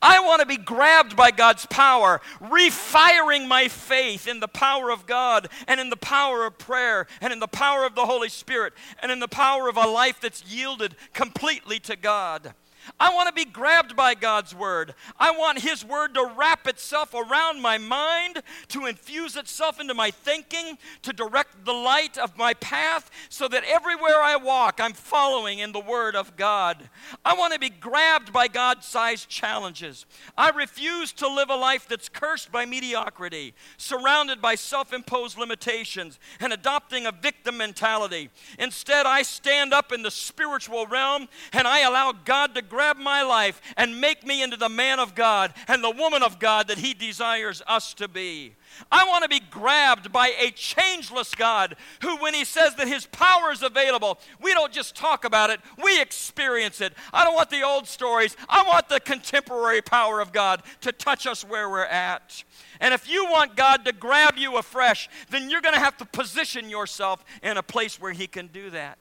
I 0.03 0.21
want 0.21 0.41
to 0.41 0.47
be 0.47 0.57
grabbed 0.57 1.17
by 1.17 1.31
God's 1.31 1.67
power, 1.67 2.21
refiring 2.41 3.49
my 3.49 3.69
faith 3.69 4.27
in 4.27 4.41
the 4.41 4.49
power 4.49 4.91
of 4.91 5.07
God 5.07 5.49
and 5.67 5.81
in 5.81 5.91
the 5.91 5.97
power 5.97 6.47
of 6.47 6.59
prayer 6.59 7.07
and 7.21 7.33
in 7.33 7.41
the 7.41 7.49
power 7.49 7.85
of 7.85 7.95
the 7.95 8.07
Holy 8.07 8.29
Spirit 8.29 8.73
and 9.03 9.11
in 9.11 9.21
the 9.21 9.29
power 9.29 9.69
of 9.69 9.77
a 9.77 9.87
life 9.87 10.21
that's 10.21 10.45
yielded 10.45 10.97
completely 11.13 11.79
to 11.81 11.97
God. 11.97 12.55
I 12.99 13.15
want 13.15 13.29
to 13.29 13.33
be 13.33 13.45
grabbed 13.45 13.97
by 13.97 14.15
God's 14.15 14.55
word. 14.55 14.95
I 15.19 15.31
want 15.31 15.61
His 15.61 15.85
word 15.85 16.15
to 16.15 16.31
wrap 16.37 16.67
itself 16.67 17.15
around 17.15 17.61
my 17.61 17.79
mind, 17.79 18.43
to 18.69 18.87
infuse 18.87 19.37
itself 19.37 19.81
into 19.81 19.95
my 19.95 20.11
thinking, 20.11 20.79
to 21.03 21.13
direct 21.13 21.65
the 21.65 21.73
light 21.73 22.19
of 22.19 22.37
my 22.37 22.55
path 22.55 23.11
so 23.29 23.49
that 23.49 23.65
everywhere 23.65 24.21
I 24.23 24.37
walk, 24.37 24.81
I'm 24.81 24.93
following 24.93 25.59
in 25.59 25.73
the 25.73 25.81
word 25.81 26.17
of 26.17 26.37
God. 26.37 26.89
I 27.25 27.35
want 27.35 27.53
to 27.53 27.59
be 27.59 27.71
grabbed 27.71 28.33
by 28.33 28.49
God 28.49 28.83
sized 28.85 29.29
challenges. 29.29 30.07
I 30.37 30.51
refuse 30.51 31.13
to 31.15 31.29
live 31.29 31.51
a 31.51 31.57
life 31.57 31.87
that's 31.89 32.09
cursed 32.09 32.51
by 32.51 32.67
mediocrity, 32.67 33.55
surrounded 33.77 34.41
by 34.41 34.55
self 34.55 34.93
imposed 34.93 35.39
limitations, 35.39 36.19
and 36.41 36.53
adopting 36.53 37.07
a 37.07 37.13
victim 37.13 37.57
mentality. 37.57 38.31
Instead, 38.59 39.07
I 39.07 39.23
stand 39.23 39.73
up 39.73 39.93
in 39.93 40.03
the 40.03 40.11
spiritual 40.11 40.87
realm 40.87 41.29
and 41.53 41.67
I 41.67 41.81
allow 41.81 42.13
God 42.13 42.55
to 42.55 42.63
grab 42.71 42.97
my 42.97 43.23
life 43.23 43.61
and 43.77 44.01
make 44.01 44.27
me 44.27 44.43
into 44.43 44.57
the 44.57 44.69
man 44.69 44.99
of 44.99 45.15
God 45.15 45.53
and 45.69 45.85
the 45.85 45.91
woman 45.91 46.23
of 46.23 46.39
God 46.39 46.69
that 46.69 46.79
He 46.79 46.95
desires 46.95 47.61
us 47.67 47.93
to 47.95 48.09
be. 48.09 48.55
I 48.91 49.07
want 49.07 49.25
to 49.25 49.29
be 49.29 49.41
grabbed 49.41 50.13
by 50.13 50.33
a 50.41 50.51
changeless 50.53 51.35
God 51.35 51.77
who, 52.01 52.17
when 52.19 52.33
He 52.33 52.45
says 52.45 52.77
that 52.77 52.89
His 52.89 53.07
power 53.07 53.51
is 53.53 53.63
available, 53.63 54.19
we 54.41 54.55
don't 54.55 54.73
just 54.73 54.95
talk 54.95 55.25
about 55.25 55.51
it, 55.51 55.61
we 55.83 56.01
experience 56.01 56.81
it. 56.81 56.95
I 57.13 57.25
don't 57.25 57.35
want 57.35 57.51
the 57.51 57.63
old 57.63 57.87
stories, 57.87 58.37
I 58.49 58.63
want 58.63 58.89
the 58.89 59.01
contemporary 59.01 59.83
power 59.83 60.21
of 60.21 60.33
God 60.33 60.63
to 60.83 60.93
touch 60.93 61.27
us 61.27 61.45
where 61.45 61.69
we're 61.69 61.85
at. 61.85 62.45
And 62.81 62.95
if 62.95 63.11
you 63.11 63.27
want 63.27 63.57
God 63.57 63.85
to 63.85 63.93
grab 63.93 64.37
you 64.39 64.57
afresh, 64.57 65.09
then 65.29 65.51
you're 65.51 65.61
going 65.61 65.75
to 65.75 65.81
have 65.81 65.99
to 65.99 66.07
position 66.07 66.71
yourself 66.71 67.25
in 67.43 67.57
a 67.57 67.63
place 67.63 68.01
where 68.01 68.13
He 68.13 68.27
can 68.27 68.47
do 68.47 68.71
that. 68.71 68.99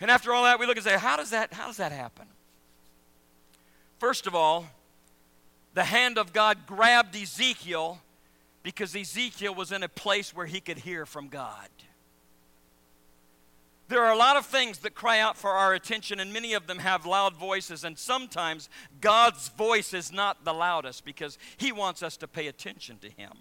And 0.00 0.10
after 0.10 0.32
all 0.34 0.44
that, 0.44 0.58
we 0.58 0.66
look 0.66 0.76
and 0.76 0.84
say, 0.84 0.98
how 0.98 1.16
does 1.16 1.30
that, 1.30 1.52
how 1.52 1.66
does 1.66 1.76
that 1.76 1.92
happen? 1.92 2.26
First 4.04 4.26
of 4.26 4.34
all, 4.34 4.66
the 5.72 5.84
hand 5.84 6.18
of 6.18 6.34
God 6.34 6.66
grabbed 6.66 7.16
Ezekiel 7.16 8.02
because 8.62 8.94
Ezekiel 8.94 9.54
was 9.54 9.72
in 9.72 9.82
a 9.82 9.88
place 9.88 10.36
where 10.36 10.44
he 10.44 10.60
could 10.60 10.76
hear 10.76 11.06
from 11.06 11.28
God. 11.28 11.70
There 13.88 14.04
are 14.04 14.12
a 14.12 14.18
lot 14.18 14.36
of 14.36 14.44
things 14.44 14.80
that 14.80 14.94
cry 14.94 15.20
out 15.20 15.38
for 15.38 15.52
our 15.52 15.72
attention, 15.72 16.20
and 16.20 16.34
many 16.34 16.52
of 16.52 16.66
them 16.66 16.80
have 16.80 17.06
loud 17.06 17.34
voices, 17.34 17.82
and 17.82 17.98
sometimes 17.98 18.68
God's 19.00 19.48
voice 19.48 19.94
is 19.94 20.12
not 20.12 20.44
the 20.44 20.52
loudest 20.52 21.06
because 21.06 21.38
He 21.56 21.72
wants 21.72 22.02
us 22.02 22.18
to 22.18 22.28
pay 22.28 22.46
attention 22.46 22.98
to 22.98 23.08
Him. 23.08 23.32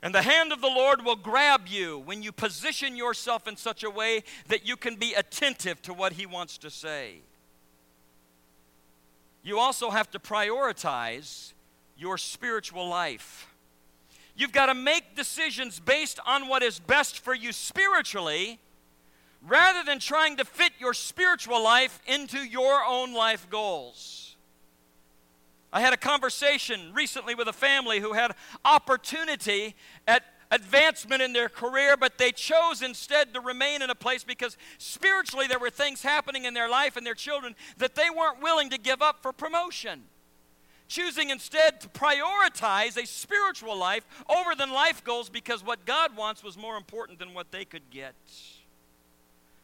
And 0.00 0.14
the 0.14 0.22
hand 0.22 0.52
of 0.52 0.60
the 0.60 0.68
Lord 0.68 1.04
will 1.04 1.16
grab 1.16 1.62
you 1.66 1.98
when 1.98 2.22
you 2.22 2.30
position 2.30 2.96
yourself 2.96 3.48
in 3.48 3.56
such 3.56 3.82
a 3.82 3.90
way 3.90 4.22
that 4.46 4.64
you 4.64 4.76
can 4.76 4.94
be 4.94 5.14
attentive 5.14 5.82
to 5.82 5.92
what 5.92 6.12
He 6.12 6.24
wants 6.24 6.56
to 6.58 6.70
say 6.70 7.22
you 9.44 9.58
also 9.58 9.90
have 9.90 10.10
to 10.10 10.18
prioritize 10.18 11.52
your 11.96 12.18
spiritual 12.18 12.88
life. 12.88 13.46
You've 14.34 14.52
got 14.52 14.66
to 14.66 14.74
make 14.74 15.14
decisions 15.14 15.78
based 15.78 16.18
on 16.26 16.48
what 16.48 16.62
is 16.62 16.80
best 16.80 17.20
for 17.20 17.34
you 17.34 17.52
spiritually 17.52 18.58
rather 19.46 19.84
than 19.84 19.98
trying 19.98 20.38
to 20.38 20.44
fit 20.44 20.72
your 20.80 20.94
spiritual 20.94 21.62
life 21.62 22.00
into 22.06 22.38
your 22.38 22.82
own 22.88 23.14
life 23.14 23.48
goals. 23.50 24.34
I 25.72 25.80
had 25.80 25.92
a 25.92 25.98
conversation 25.98 26.92
recently 26.94 27.34
with 27.34 27.46
a 27.46 27.52
family 27.52 28.00
who 28.00 28.12
had 28.12 28.34
opportunity 28.64 29.74
at 30.08 30.22
advancement 30.54 31.20
in 31.20 31.32
their 31.32 31.48
career, 31.48 31.96
but 31.96 32.16
they 32.16 32.30
chose 32.30 32.80
instead 32.80 33.34
to 33.34 33.40
remain 33.40 33.82
in 33.82 33.90
a 33.90 33.94
place 33.94 34.22
because 34.22 34.56
spiritually 34.78 35.46
there 35.46 35.58
were 35.58 35.70
things 35.70 36.02
happening 36.02 36.44
in 36.44 36.54
their 36.54 36.68
life 36.68 36.96
and 36.96 37.04
their 37.04 37.14
children 37.14 37.54
that 37.78 37.94
they 37.94 38.08
weren't 38.08 38.40
willing 38.40 38.70
to 38.70 38.78
give 38.78 39.02
up 39.02 39.20
for 39.20 39.32
promotion. 39.32 40.04
Choosing 40.86 41.30
instead 41.30 41.80
to 41.80 41.88
prioritize 41.88 42.96
a 42.96 43.06
spiritual 43.06 43.76
life 43.76 44.06
over 44.28 44.54
than 44.54 44.70
life 44.70 45.02
goals 45.02 45.28
because 45.28 45.64
what 45.64 45.84
God 45.86 46.16
wants 46.16 46.44
was 46.44 46.56
more 46.56 46.76
important 46.76 47.18
than 47.18 47.34
what 47.34 47.50
they 47.50 47.64
could 47.64 47.90
get. 47.90 48.14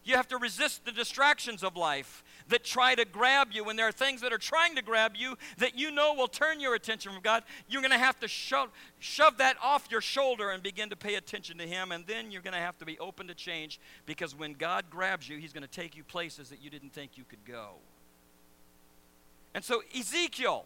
You 0.02 0.16
have 0.16 0.28
to 0.28 0.38
resist 0.38 0.84
the 0.84 0.92
distractions 0.92 1.62
of 1.62 1.76
life 1.76 2.24
that 2.50 2.64
try 2.64 2.94
to 2.94 3.04
grab 3.04 3.48
you. 3.52 3.64
When 3.64 3.76
there 3.76 3.88
are 3.88 3.92
things 3.92 4.20
that 4.20 4.32
are 4.32 4.38
trying 4.38 4.76
to 4.76 4.82
grab 4.82 5.12
you 5.16 5.36
that 5.58 5.78
you 5.78 5.90
know 5.90 6.14
will 6.14 6.28
turn 6.28 6.60
your 6.60 6.74
attention 6.74 7.12
from 7.12 7.22
God, 7.22 7.42
you're 7.68 7.82
going 7.82 7.92
to 7.92 7.98
have 7.98 8.20
to 8.20 8.28
shove, 8.28 8.70
shove 8.98 9.38
that 9.38 9.56
off 9.62 9.88
your 9.90 10.00
shoulder 10.00 10.50
and 10.50 10.62
begin 10.62 10.90
to 10.90 10.96
pay 10.96 11.14
attention 11.14 11.58
to 11.58 11.66
Him. 11.66 11.92
And 11.92 12.06
then 12.06 12.30
you're 12.30 12.42
going 12.42 12.54
to 12.54 12.60
have 12.60 12.78
to 12.78 12.84
be 12.84 12.98
open 12.98 13.26
to 13.28 13.34
change 13.34 13.80
because 14.06 14.34
when 14.34 14.52
God 14.52 14.84
grabs 14.90 15.28
you, 15.28 15.38
He's 15.38 15.52
going 15.52 15.62
to 15.62 15.68
take 15.68 15.96
you 15.96 16.04
places 16.04 16.50
that 16.50 16.62
you 16.62 16.70
didn't 16.70 16.92
think 16.92 17.16
you 17.16 17.24
could 17.24 17.44
go. 17.44 17.76
And 19.54 19.64
so 19.64 19.82
Ezekiel 19.98 20.64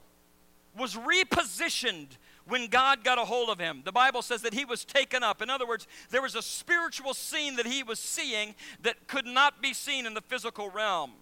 was 0.77 0.95
repositioned 0.95 2.19
when 2.47 2.67
God 2.67 3.05
got 3.05 3.19
a 3.19 3.25
hold 3.25 3.49
of 3.49 3.59
him. 3.59 3.83
The 3.85 3.93
Bible 3.93 4.23
says 4.23 4.43
that 4.43 4.55
he 4.55 4.65
was 4.65 4.85
taken 4.85 5.23
up. 5.23 5.41
In 5.41 5.49
other 5.49 5.67
words, 5.67 5.87
there 6.11 6.21
was 6.21 6.35
a 6.35 6.43
spiritual 6.43 7.15
scene 7.15 7.57
that 7.57 7.67
he 7.67 7.83
was 7.83 7.99
seeing 7.99 8.55
that 8.83 9.07
could 9.07 9.27
not 9.27 9.63
be 9.63 9.73
seen 9.73 10.05
in 10.05 10.15
the 10.15 10.21
physical 10.21 10.71
realm. 10.71 11.13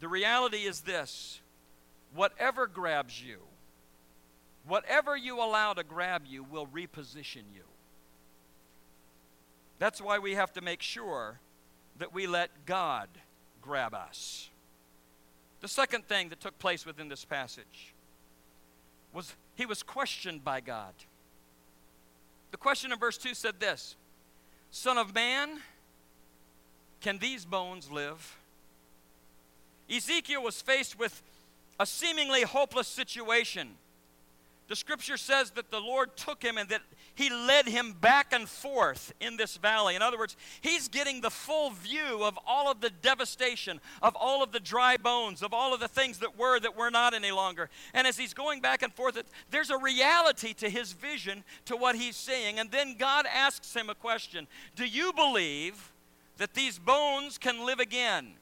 The 0.00 0.08
reality 0.08 0.58
is 0.58 0.82
this 0.82 1.40
whatever 2.14 2.66
grabs 2.66 3.22
you, 3.22 3.38
whatever 4.66 5.16
you 5.16 5.38
allow 5.38 5.72
to 5.72 5.84
grab 5.84 6.22
you, 6.26 6.42
will 6.42 6.66
reposition 6.66 7.44
you. 7.54 7.62
That's 9.78 10.00
why 10.00 10.18
we 10.18 10.34
have 10.34 10.52
to 10.54 10.60
make 10.60 10.82
sure 10.82 11.40
that 11.98 12.14
we 12.14 12.26
let 12.26 12.50
God 12.64 13.08
grab 13.60 13.94
us. 13.94 14.50
The 15.60 15.68
second 15.68 16.06
thing 16.06 16.28
that 16.28 16.40
took 16.40 16.58
place 16.58 16.86
within 16.86 17.08
this 17.08 17.24
passage 17.24 17.94
was 19.12 19.34
he 19.54 19.66
was 19.66 19.82
questioned 19.82 20.44
by 20.44 20.60
God. 20.60 20.92
The 22.50 22.56
question 22.56 22.92
in 22.92 22.98
verse 22.98 23.18
2 23.18 23.34
said 23.34 23.54
this 23.58 23.96
Son 24.70 24.98
of 24.98 25.14
man, 25.14 25.60
can 27.00 27.18
these 27.18 27.44
bones 27.44 27.90
live? 27.90 28.36
Ezekiel 29.90 30.42
was 30.42 30.60
faced 30.60 30.98
with 30.98 31.22
a 31.78 31.86
seemingly 31.86 32.42
hopeless 32.42 32.88
situation. 32.88 33.76
The 34.68 34.76
scripture 34.76 35.16
says 35.16 35.50
that 35.52 35.70
the 35.70 35.80
Lord 35.80 36.16
took 36.16 36.42
him 36.42 36.58
and 36.58 36.68
that 36.70 36.82
he 37.14 37.30
led 37.30 37.66
him 37.66 37.92
back 37.92 38.32
and 38.32 38.48
forth 38.48 39.12
in 39.20 39.36
this 39.36 39.56
valley. 39.56 39.94
In 39.94 40.02
other 40.02 40.18
words, 40.18 40.36
he's 40.60 40.88
getting 40.88 41.20
the 41.20 41.30
full 41.30 41.70
view 41.70 42.24
of 42.24 42.36
all 42.46 42.70
of 42.70 42.80
the 42.80 42.90
devastation, 42.90 43.80
of 44.02 44.16
all 44.16 44.42
of 44.42 44.50
the 44.50 44.58
dry 44.58 44.96
bones, 44.96 45.42
of 45.42 45.54
all 45.54 45.72
of 45.72 45.78
the 45.78 45.88
things 45.88 46.18
that 46.18 46.36
were 46.36 46.58
that 46.58 46.76
were 46.76 46.90
not 46.90 47.14
any 47.14 47.30
longer. 47.30 47.70
And 47.94 48.08
as 48.08 48.18
he's 48.18 48.34
going 48.34 48.60
back 48.60 48.82
and 48.82 48.92
forth, 48.92 49.22
there's 49.50 49.70
a 49.70 49.78
reality 49.78 50.52
to 50.54 50.68
his 50.68 50.92
vision, 50.92 51.44
to 51.66 51.76
what 51.76 51.94
he's 51.94 52.16
seeing. 52.16 52.58
And 52.58 52.70
then 52.70 52.96
God 52.98 53.26
asks 53.32 53.72
him 53.74 53.88
a 53.88 53.94
question 53.94 54.48
Do 54.74 54.84
you 54.84 55.12
believe 55.12 55.92
that 56.38 56.54
these 56.54 56.78
bones 56.78 57.38
can 57.38 57.64
live 57.64 57.78
again? 57.78 58.34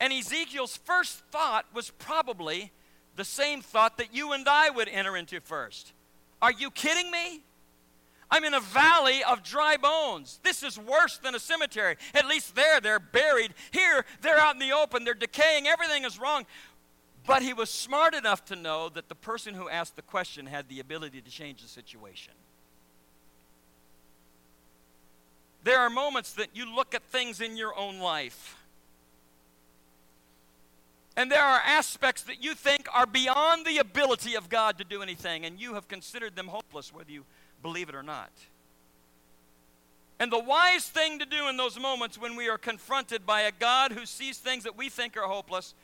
And 0.00 0.12
Ezekiel's 0.12 0.76
first 0.76 1.22
thought 1.30 1.66
was 1.74 1.90
probably 1.90 2.72
the 3.16 3.24
same 3.24 3.62
thought 3.62 3.98
that 3.98 4.14
you 4.14 4.32
and 4.32 4.48
I 4.48 4.70
would 4.70 4.88
enter 4.88 5.16
into 5.16 5.40
first. 5.40 5.92
Are 6.40 6.52
you 6.52 6.70
kidding 6.70 7.10
me? 7.10 7.42
I'm 8.30 8.44
in 8.44 8.54
a 8.54 8.60
valley 8.60 9.24
of 9.24 9.42
dry 9.42 9.76
bones. 9.76 10.38
This 10.42 10.62
is 10.62 10.78
worse 10.78 11.18
than 11.18 11.34
a 11.34 11.38
cemetery. 11.38 11.96
At 12.14 12.26
least 12.26 12.54
there, 12.54 12.80
they're 12.80 13.00
buried. 13.00 13.54
Here, 13.72 14.04
they're 14.20 14.38
out 14.38 14.54
in 14.54 14.60
the 14.60 14.72
open. 14.72 15.04
They're 15.04 15.14
decaying. 15.14 15.66
Everything 15.66 16.04
is 16.04 16.18
wrong. 16.18 16.44
But 17.26 17.42
he 17.42 17.52
was 17.52 17.70
smart 17.70 18.14
enough 18.14 18.44
to 18.46 18.56
know 18.56 18.90
that 18.90 19.08
the 19.08 19.14
person 19.14 19.54
who 19.54 19.68
asked 19.68 19.96
the 19.96 20.02
question 20.02 20.46
had 20.46 20.68
the 20.68 20.78
ability 20.78 21.22
to 21.22 21.30
change 21.30 21.62
the 21.62 21.68
situation. 21.68 22.34
There 25.64 25.80
are 25.80 25.90
moments 25.90 26.32
that 26.34 26.48
you 26.54 26.72
look 26.72 26.94
at 26.94 27.02
things 27.04 27.40
in 27.40 27.56
your 27.56 27.76
own 27.76 27.98
life 27.98 28.57
and 31.18 31.32
there 31.32 31.42
are 31.42 31.60
aspects 31.66 32.22
that 32.22 32.44
you 32.44 32.54
think 32.54 32.86
are 32.94 33.04
beyond 33.04 33.66
the 33.66 33.78
ability 33.78 34.36
of 34.36 34.48
God 34.48 34.78
to 34.78 34.84
do 34.84 35.02
anything, 35.02 35.44
and 35.44 35.60
you 35.60 35.74
have 35.74 35.88
considered 35.88 36.36
them 36.36 36.46
hopeless, 36.46 36.94
whether 36.94 37.10
you 37.10 37.24
believe 37.60 37.88
it 37.88 37.96
or 37.96 38.04
not. 38.04 38.30
And 40.20 40.30
the 40.30 40.38
wise 40.38 40.88
thing 40.88 41.18
to 41.18 41.26
do 41.26 41.48
in 41.48 41.56
those 41.56 41.76
moments 41.76 42.20
when 42.20 42.36
we 42.36 42.48
are 42.48 42.56
confronted 42.56 43.26
by 43.26 43.40
a 43.40 43.50
God 43.50 43.90
who 43.90 44.06
sees 44.06 44.38
things 44.38 44.62
that 44.62 44.78
we 44.78 44.88
think 44.88 45.16
are 45.16 45.26
hopeless, 45.26 45.74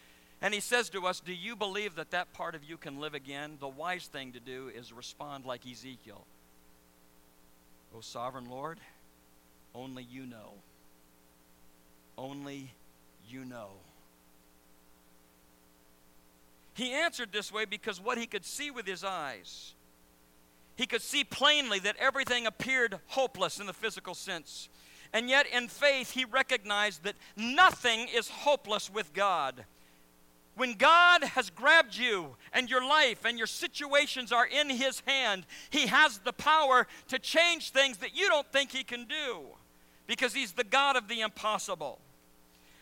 and 0.40 0.54
He 0.54 0.60
says 0.60 0.88
to 0.90 1.04
us, 1.04 1.18
Do 1.18 1.34
you 1.34 1.56
believe 1.56 1.96
that 1.96 2.12
that 2.12 2.32
part 2.32 2.54
of 2.54 2.62
you 2.62 2.76
can 2.76 3.00
live 3.00 3.14
again? 3.14 3.56
The 3.58 3.66
wise 3.66 4.06
thing 4.06 4.30
to 4.34 4.40
do 4.40 4.70
is 4.72 4.92
respond 4.92 5.44
like 5.44 5.66
Ezekiel 5.66 6.24
O 7.92 8.00
sovereign 8.00 8.48
Lord, 8.48 8.78
only 9.74 10.04
you 10.04 10.26
know. 10.26 10.52
Only 12.16 12.70
you 13.28 13.44
know. 13.44 13.70
He 16.74 16.92
answered 16.92 17.30
this 17.32 17.52
way 17.52 17.64
because 17.64 18.00
what 18.00 18.18
he 18.18 18.26
could 18.26 18.44
see 18.44 18.70
with 18.70 18.86
his 18.86 19.04
eyes, 19.04 19.74
he 20.76 20.86
could 20.86 21.02
see 21.02 21.24
plainly 21.24 21.78
that 21.80 21.96
everything 21.98 22.46
appeared 22.46 22.98
hopeless 23.06 23.60
in 23.60 23.66
the 23.66 23.72
physical 23.72 24.14
sense. 24.14 24.68
And 25.12 25.30
yet, 25.30 25.46
in 25.46 25.68
faith, 25.68 26.10
he 26.10 26.24
recognized 26.24 27.04
that 27.04 27.14
nothing 27.36 28.08
is 28.12 28.28
hopeless 28.28 28.90
with 28.90 29.12
God. 29.12 29.64
When 30.56 30.74
God 30.74 31.24
has 31.24 31.50
grabbed 31.50 31.96
you 31.96 32.36
and 32.52 32.70
your 32.70 32.86
life 32.86 33.24
and 33.24 33.38
your 33.38 33.46
situations 33.46 34.30
are 34.30 34.46
in 34.46 34.70
His 34.70 35.02
hand, 35.06 35.46
He 35.70 35.88
has 35.88 36.18
the 36.18 36.32
power 36.32 36.86
to 37.08 37.18
change 37.18 37.70
things 37.70 37.98
that 37.98 38.16
you 38.16 38.28
don't 38.28 38.50
think 38.52 38.70
He 38.70 38.84
can 38.84 39.04
do 39.04 39.42
because 40.06 40.32
He's 40.32 40.52
the 40.52 40.64
God 40.64 40.96
of 40.96 41.08
the 41.08 41.22
impossible. 41.22 41.98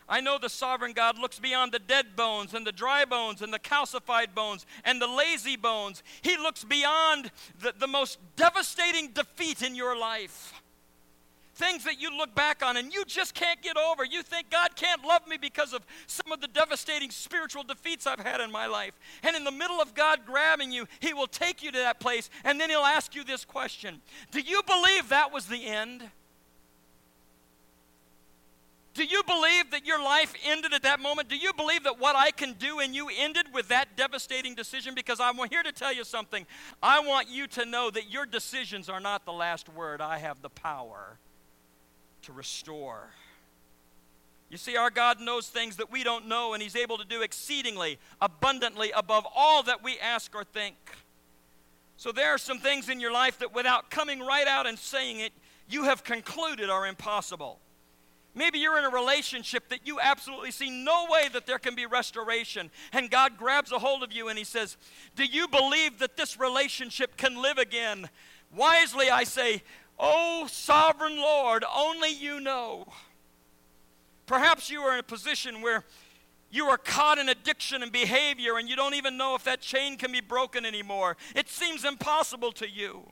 I 0.07 0.21
know 0.21 0.37
the 0.37 0.49
sovereign 0.49 0.93
God 0.93 1.17
looks 1.17 1.39
beyond 1.39 1.71
the 1.71 1.79
dead 1.79 2.15
bones 2.15 2.53
and 2.53 2.67
the 2.67 2.71
dry 2.71 3.05
bones 3.05 3.41
and 3.41 3.53
the 3.53 3.59
calcified 3.59 4.33
bones 4.35 4.65
and 4.83 5.01
the 5.01 5.07
lazy 5.07 5.55
bones. 5.55 6.03
He 6.21 6.37
looks 6.37 6.63
beyond 6.63 7.31
the, 7.59 7.73
the 7.77 7.87
most 7.87 8.19
devastating 8.35 9.09
defeat 9.09 9.61
in 9.61 9.75
your 9.75 9.97
life. 9.97 10.53
Things 11.55 11.83
that 11.83 12.01
you 12.01 12.15
look 12.17 12.33
back 12.33 12.63
on 12.65 12.77
and 12.77 12.91
you 12.91 13.05
just 13.05 13.35
can't 13.35 13.61
get 13.61 13.77
over. 13.77 14.03
You 14.03 14.23
think 14.23 14.49
God 14.49 14.75
can't 14.75 15.05
love 15.05 15.27
me 15.27 15.37
because 15.37 15.71
of 15.71 15.85
some 16.07 16.31
of 16.31 16.41
the 16.41 16.47
devastating 16.47 17.11
spiritual 17.11 17.63
defeats 17.63 18.07
I've 18.07 18.19
had 18.19 18.41
in 18.41 18.51
my 18.51 18.65
life. 18.65 18.99
And 19.21 19.35
in 19.35 19.43
the 19.43 19.51
middle 19.51 19.79
of 19.79 19.93
God 19.93 20.21
grabbing 20.25 20.71
you, 20.71 20.87
He 20.99 21.13
will 21.13 21.27
take 21.27 21.61
you 21.61 21.71
to 21.71 21.77
that 21.77 21.99
place 21.99 22.31
and 22.43 22.59
then 22.59 22.71
He'll 22.71 22.79
ask 22.79 23.13
you 23.13 23.23
this 23.23 23.45
question 23.45 24.01
Do 24.31 24.41
you 24.41 24.61
believe 24.63 25.09
that 25.09 25.31
was 25.31 25.45
the 25.45 25.67
end? 25.67 26.09
Do 28.93 29.03
you 29.03 29.23
believe 29.23 29.71
that 29.71 29.87
your 29.87 30.01
life 30.03 30.35
ended 30.45 30.71
at 30.71 30.83
that 30.83 30.99
moment? 30.99 31.27
Do 31.27 31.35
you 31.35 31.51
believe 31.53 31.83
that 31.83 31.99
what 31.99 32.15
I 32.15 32.29
can 32.29 32.53
do 32.53 32.79
in 32.79 32.93
you 32.93 33.09
ended 33.17 33.47
with 33.51 33.69
that 33.69 33.97
devastating 33.97 34.53
decision? 34.53 34.93
Because 34.93 35.19
I'm 35.19 35.35
here 35.49 35.63
to 35.63 35.71
tell 35.71 35.91
you 35.91 36.03
something. 36.03 36.45
I 36.81 36.99
want 36.99 37.27
you 37.27 37.47
to 37.47 37.65
know 37.65 37.89
that 37.89 38.11
your 38.11 38.27
decisions 38.27 38.89
are 38.89 38.99
not 38.99 39.25
the 39.25 39.33
last 39.33 39.67
word. 39.67 39.99
I 39.99 40.19
have 40.19 40.43
the 40.43 40.49
power 40.49 41.17
to 42.21 42.33
restore. 42.33 43.09
You 44.49 44.57
see, 44.57 44.77
our 44.77 44.91
God 44.91 45.19
knows 45.19 45.47
things 45.47 45.77
that 45.77 45.91
we 45.91 46.03
don't 46.03 46.27
know, 46.27 46.53
and 46.53 46.61
He's 46.61 46.75
able 46.75 46.99
to 46.99 47.05
do 47.05 47.23
exceedingly, 47.23 47.97
abundantly, 48.21 48.91
above 48.95 49.25
all 49.35 49.63
that 49.63 49.83
we 49.83 49.97
ask 49.97 50.35
or 50.35 50.43
think. 50.43 50.75
So 51.97 52.11
there 52.11 52.29
are 52.29 52.37
some 52.37 52.59
things 52.59 52.89
in 52.89 52.99
your 52.99 53.11
life 53.11 53.39
that, 53.39 53.55
without 53.55 53.89
coming 53.89 54.19
right 54.19 54.45
out 54.45 54.67
and 54.67 54.77
saying 54.77 55.19
it, 55.19 55.33
you 55.67 55.85
have 55.85 56.03
concluded 56.03 56.69
are 56.69 56.85
impossible. 56.85 57.59
Maybe 58.35 58.57
you're 58.57 58.79
in 58.79 58.85
a 58.85 58.89
relationship 58.89 59.69
that 59.69 59.85
you 59.85 59.99
absolutely 59.99 60.51
see 60.51 60.69
no 60.69 61.05
way 61.09 61.27
that 61.33 61.45
there 61.45 61.59
can 61.59 61.75
be 61.75 61.85
restoration. 61.85 62.71
And 62.91 63.11
God 63.11 63.37
grabs 63.37 63.71
a 63.71 63.79
hold 63.79 64.01
of 64.01 64.11
you 64.11 64.27
and 64.27 64.37
He 64.37 64.43
says, 64.43 64.77
Do 65.15 65.25
you 65.25 65.47
believe 65.47 65.99
that 65.99 66.17
this 66.17 66.39
relationship 66.39 67.15
can 67.15 67.41
live 67.41 67.57
again? 67.57 68.09
Wisely, 68.55 69.09
I 69.09 69.23
say, 69.23 69.61
Oh, 69.99 70.47
sovereign 70.49 71.17
Lord, 71.17 71.63
only 71.75 72.11
you 72.11 72.39
know. 72.39 72.87
Perhaps 74.25 74.69
you 74.69 74.81
are 74.81 74.93
in 74.93 74.99
a 74.99 75.03
position 75.03 75.61
where 75.61 75.83
you 76.49 76.65
are 76.65 76.77
caught 76.77 77.17
in 77.17 77.29
addiction 77.29 77.83
and 77.83 77.91
behavior 77.91 78.57
and 78.57 78.67
you 78.69 78.75
don't 78.75 78.93
even 78.93 79.17
know 79.17 79.35
if 79.35 79.43
that 79.43 79.59
chain 79.59 79.97
can 79.97 80.11
be 80.11 80.21
broken 80.21 80.65
anymore. 80.65 81.17
It 81.35 81.49
seems 81.49 81.83
impossible 81.83 82.51
to 82.53 82.69
you. 82.69 83.11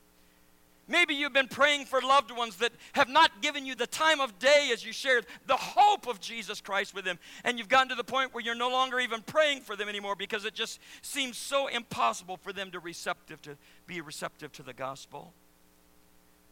Maybe 0.92 1.16
you've 1.16 1.32
been 1.32 1.48
praying 1.48 1.86
for 1.86 2.02
loved 2.02 2.32
ones 2.32 2.58
that 2.58 2.74
have 2.92 3.08
not 3.08 3.42
given 3.42 3.66
you 3.66 3.76
the 3.76 3.88
time 3.88 4.20
of 4.20 4.38
day 4.40 4.72
as 4.74 4.86
you 4.86 4.92
shared 4.92 5.26
the 5.48 5.56
hope 5.56 6.06
of 6.06 6.20
Jesus 6.20 6.60
Christ 6.60 6.94
with 6.94 7.06
them. 7.06 7.18
And 7.46 7.58
you've 7.58 7.70
gotten 7.70 7.88
to 7.90 7.96
the 7.96 8.04
point 8.04 8.34
where 8.34 8.44
you're 8.44 8.56
no 8.56 8.70
longer 8.70 9.00
even 9.00 9.22
praying 9.22 9.62
for 9.62 9.78
them 9.78 9.88
anymore 9.88 10.18
because 10.18 10.44
it 10.44 10.54
just 10.54 10.82
seems 11.02 11.38
so 11.38 11.68
impossible 11.68 12.36
for 12.36 12.52
them 12.52 12.72
to 12.72 12.80
receptive 12.80 13.42
to 13.44 13.56
be 13.88 14.02
receptive 14.02 14.52
to 14.52 14.64
the 14.64 14.74
gospel. 14.74 15.34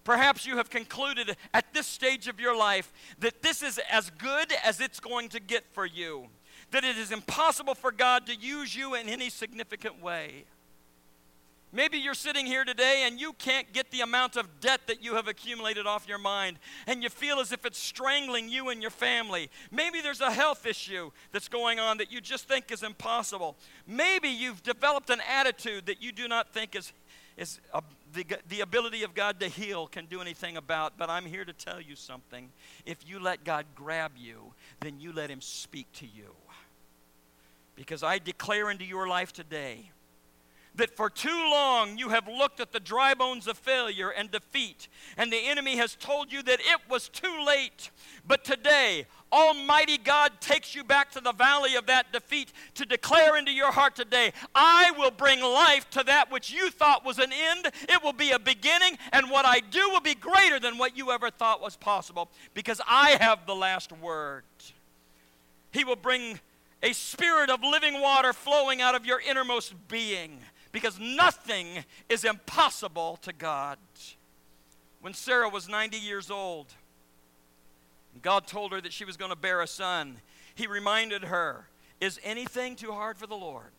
Perhaps 0.06 0.48
you 0.48 0.56
have 0.56 0.70
concluded 0.70 1.36
at 1.54 1.74
this 1.74 1.86
stage 1.86 2.30
of 2.30 2.40
your 2.40 2.56
life 2.56 2.94
that 3.20 3.42
this 3.42 3.62
is 3.62 3.78
as 3.92 4.10
good 4.12 4.54
as 4.64 4.80
it's 4.80 5.02
going 5.02 5.28
to 5.30 5.42
get 5.42 5.66
for 5.74 5.86
you, 5.86 6.28
that 6.72 6.86
it 6.86 6.98
is 6.98 7.12
impossible 7.12 7.76
for 7.76 7.92
God 7.92 8.26
to 8.28 8.36
use 8.36 8.74
you 8.74 8.96
in 8.96 9.10
any 9.10 9.30
significant 9.30 10.02
way. 10.02 10.46
Maybe 11.72 12.00
you're 12.00 12.16
sitting 12.16 12.48
here 12.48 12.66
today 12.66 13.04
and 13.06 13.20
you 13.20 13.34
can't 13.34 13.72
get 13.74 13.92
the 13.92 14.02
amount 14.02 14.36
of 14.38 14.60
debt 14.60 14.82
that 14.88 15.04
you 15.04 15.14
have 15.16 15.28
accumulated 15.28 15.86
off 15.86 16.08
your 16.08 16.18
mind, 16.18 16.58
and 16.88 17.04
you 17.04 17.10
feel 17.10 17.40
as 17.40 17.52
if 17.52 17.64
it's 17.64 17.78
strangling 17.78 18.50
you 18.50 18.70
and 18.70 18.82
your 18.82 18.92
family. 18.92 19.52
Maybe 19.70 20.02
there's 20.02 20.22
a 20.22 20.32
health 20.32 20.66
issue 20.66 21.12
that's 21.32 21.48
going 21.48 21.80
on 21.80 21.98
that 21.98 22.12
you 22.12 22.22
just 22.22 22.48
think 22.48 22.72
is 22.72 22.82
impossible. 22.82 23.56
Maybe 23.86 24.30
you've 24.30 24.64
developed 24.64 25.12
an 25.12 25.22
attitude 25.30 25.86
that 25.86 26.02
you 26.02 26.12
do 26.12 26.28
not 26.28 26.52
think 26.52 26.76
is, 26.76 26.92
is 27.38 27.60
a, 27.72 27.84
the, 28.14 28.26
the 28.50 28.62
ability 28.62 29.04
of 29.04 29.14
God 29.14 29.40
to 29.40 29.48
heal 29.48 29.86
can 29.86 30.08
do 30.08 30.22
anything 30.22 30.58
about. 30.58 30.98
But 30.98 31.12
I'm 31.12 31.26
here 31.26 31.46
to 31.46 31.54
tell 31.54 31.80
you 31.80 31.96
something. 31.96 32.50
If 32.88 33.08
you 33.08 33.20
let 33.20 33.44
God 33.44 33.68
grab 33.76 34.14
you, 34.18 34.54
then 34.80 35.00
you 35.00 35.14
let 35.14 35.30
Him 35.30 35.42
speak 35.42 35.92
to 35.94 36.06
you. 36.06 36.34
Because 37.76 38.02
I 38.02 38.18
declare 38.18 38.72
into 38.72 38.86
your 38.86 39.08
life 39.08 39.32
today 39.32 39.92
that 40.80 40.96
for 40.96 41.10
too 41.10 41.30
long 41.30 41.98
you 41.98 42.10
have 42.10 42.28
looked 42.28 42.60
at 42.60 42.72
the 42.72 42.80
dry 42.80 43.14
bones 43.14 43.48
of 43.48 43.58
failure 43.58 44.10
and 44.10 44.32
defeat, 44.32 44.88
and 45.18 45.32
the 45.32 45.48
enemy 45.48 45.78
has 45.78 45.96
told 45.96 46.32
you 46.32 46.42
that 46.44 46.60
it 46.60 46.80
was 46.90 47.08
too 47.08 47.44
late. 47.46 47.92
But 48.28 48.44
today, 48.44 49.06
Almighty 49.32 49.98
God 49.98 50.42
takes 50.42 50.74
you 50.74 50.84
back 50.84 51.12
to 51.12 51.22
the 51.22 51.34
valley 51.34 51.76
of 51.76 51.86
that 51.86 52.12
defeat 52.12 52.52
to 52.76 52.86
declare 52.86 53.38
into 53.38 53.52
your 53.52 53.72
heart 53.72 53.96
today, 53.96 54.34
I 54.56 54.92
will 54.98 55.12
bring 55.12 55.42
life 55.42 55.90
to 55.92 56.04
that 56.06 56.32
which 56.32 56.52
you 56.52 56.72
thought 56.72 57.06
was 57.06 57.20
an 57.20 57.32
end. 57.32 57.68
It 57.88 58.04
will 58.04 58.14
be 58.14 58.32
a 58.32 58.40
beginning, 58.40 58.98
and 59.12 59.30
what 59.30 59.46
I 59.46 59.60
do 59.60 59.90
will 59.90 60.02
be 60.02 60.16
greater 60.16 60.60
than 60.60 60.78
what 60.78 60.98
you 60.98 61.12
ever 61.12 61.30
thought 61.30 61.62
was 61.62 61.76
possible 61.76 62.30
because 62.54 62.82
I 62.88 63.18
have 63.20 63.46
the 63.46 63.56
last 63.56 63.92
word. 63.92 64.44
He 65.72 65.84
will 65.84 65.96
bring 65.96 66.40
a 66.82 66.94
spirit 66.94 67.50
of 67.50 67.62
living 67.62 68.02
water 68.02 68.34
flowing 68.34 68.82
out 68.82 68.96
of 68.96 69.06
your 69.06 69.20
innermost 69.20 69.74
being 69.88 70.40
because 70.72 71.00
nothing 71.00 71.68
is 72.10 72.24
impossible 72.24 73.18
to 73.22 73.34
God. 73.34 73.78
When 75.02 75.14
Sarah 75.14 75.50
was 75.50 75.70
90 75.70 75.98
years 75.98 76.30
old, 76.30 76.68
God 78.22 78.48
told 78.48 78.72
her 78.72 78.82
that 78.82 78.94
she 78.94 79.06
was 79.06 79.18
going 79.18 79.32
to 79.32 79.38
bear 79.38 79.62
a 79.62 79.68
son. 79.68 80.18
He 80.56 80.68
reminded 80.68 81.26
her, 81.26 81.68
Is 82.02 82.20
anything 82.24 82.76
too 82.76 82.92
hard 82.92 83.18
for 83.18 83.28
the 83.28 83.36
Lord? 83.36 83.72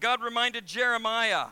God 0.00 0.22
reminded 0.22 0.66
Jeremiah, 0.66 1.46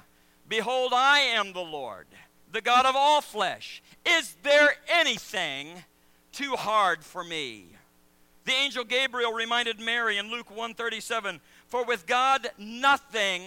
Behold, 0.49 0.93
I 0.95 1.19
am 1.21 1.53
the 1.53 1.61
Lord, 1.61 2.07
the 2.53 2.61
God 2.61 2.87
of 2.87 2.95
all 2.95 3.21
flesh. 3.21 3.83
Is 4.07 4.37
there 4.43 4.77
anything 4.89 5.85
too 6.31 6.53
hard 6.53 7.03
for 7.03 7.25
me? 7.25 7.67
The 8.45 8.53
angel 8.53 8.85
Gabriel 8.85 9.33
reminded 9.33 9.81
Mary 9.81 10.19
in 10.19 10.31
Luke 10.31 10.51
137, 10.51 11.41
For 11.67 11.85
with 11.85 12.07
God 12.07 12.47
nothing 12.57 13.43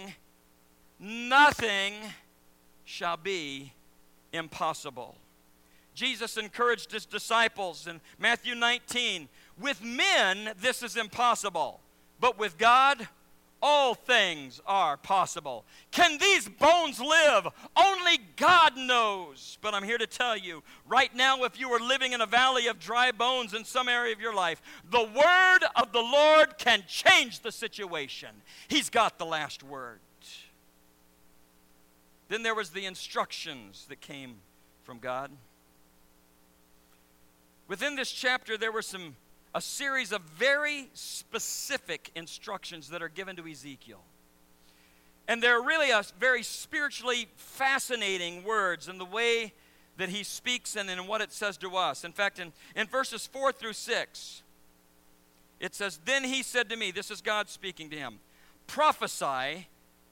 nothing 1.00 1.94
shall 2.84 3.16
be 3.16 3.72
impossible. 4.32 5.16
Jesus 5.94 6.36
encouraged 6.36 6.92
his 6.92 7.06
disciples 7.06 7.86
in 7.86 8.00
Matthew 8.18 8.54
19 8.54 9.28
with 9.60 9.82
men, 9.82 10.52
this 10.60 10.82
is 10.82 10.96
impossible, 10.96 11.80
but 12.20 12.38
with 12.38 12.56
God, 12.56 13.06
all 13.62 13.94
things 13.94 14.60
are 14.66 14.96
possible. 14.96 15.64
Can 15.90 16.18
these 16.18 16.48
bones 16.48 16.98
live? 16.98 17.46
Only 17.76 18.18
God 18.36 18.76
knows. 18.76 19.58
But 19.60 19.74
I'm 19.74 19.82
here 19.82 19.98
to 19.98 20.06
tell 20.06 20.36
you 20.36 20.62
right 20.88 21.14
now, 21.14 21.44
if 21.44 21.60
you 21.60 21.68
are 21.70 21.80
living 21.80 22.12
in 22.12 22.20
a 22.20 22.26
valley 22.26 22.68
of 22.68 22.78
dry 22.78 23.12
bones 23.12 23.52
in 23.52 23.64
some 23.64 23.88
area 23.88 24.14
of 24.14 24.20
your 24.20 24.34
life, 24.34 24.62
the 24.90 25.02
word 25.02 25.58
of 25.76 25.92
the 25.92 26.00
Lord 26.00 26.56
can 26.58 26.84
change 26.86 27.40
the 27.40 27.52
situation. 27.52 28.30
He's 28.68 28.88
got 28.88 29.18
the 29.18 29.26
last 29.26 29.62
word. 29.62 30.00
Then 32.30 32.44
there 32.44 32.54
was 32.54 32.70
the 32.70 32.86
instructions 32.86 33.86
that 33.88 34.00
came 34.00 34.36
from 34.84 35.00
God. 35.00 35.32
Within 37.66 37.96
this 37.96 38.12
chapter 38.12 38.56
there 38.56 38.70
were 38.70 38.82
some 38.82 39.16
a 39.52 39.60
series 39.60 40.12
of 40.12 40.22
very 40.22 40.90
specific 40.94 42.12
instructions 42.14 42.90
that 42.90 43.02
are 43.02 43.08
given 43.08 43.34
to 43.34 43.48
Ezekiel. 43.48 44.04
And 45.26 45.42
they're 45.42 45.60
really 45.60 45.90
a 45.90 46.04
very 46.20 46.44
spiritually 46.44 47.26
fascinating 47.34 48.44
words 48.44 48.86
in 48.86 48.98
the 48.98 49.04
way 49.04 49.52
that 49.96 50.08
he 50.08 50.22
speaks 50.22 50.76
and 50.76 50.88
in 50.88 51.08
what 51.08 51.20
it 51.20 51.32
says 51.32 51.56
to 51.58 51.74
us. 51.74 52.04
In 52.04 52.12
fact, 52.12 52.38
in, 52.38 52.52
in 52.76 52.86
verses 52.86 53.26
4 53.26 53.50
through 53.50 53.72
6, 53.72 54.42
it 55.58 55.74
says, 55.74 55.98
Then 56.04 56.22
he 56.22 56.44
said 56.44 56.68
to 56.70 56.76
me, 56.76 56.92
this 56.92 57.10
is 57.10 57.20
God 57.20 57.48
speaking 57.48 57.90
to 57.90 57.96
him, 57.96 58.20
prophesy 58.68 59.66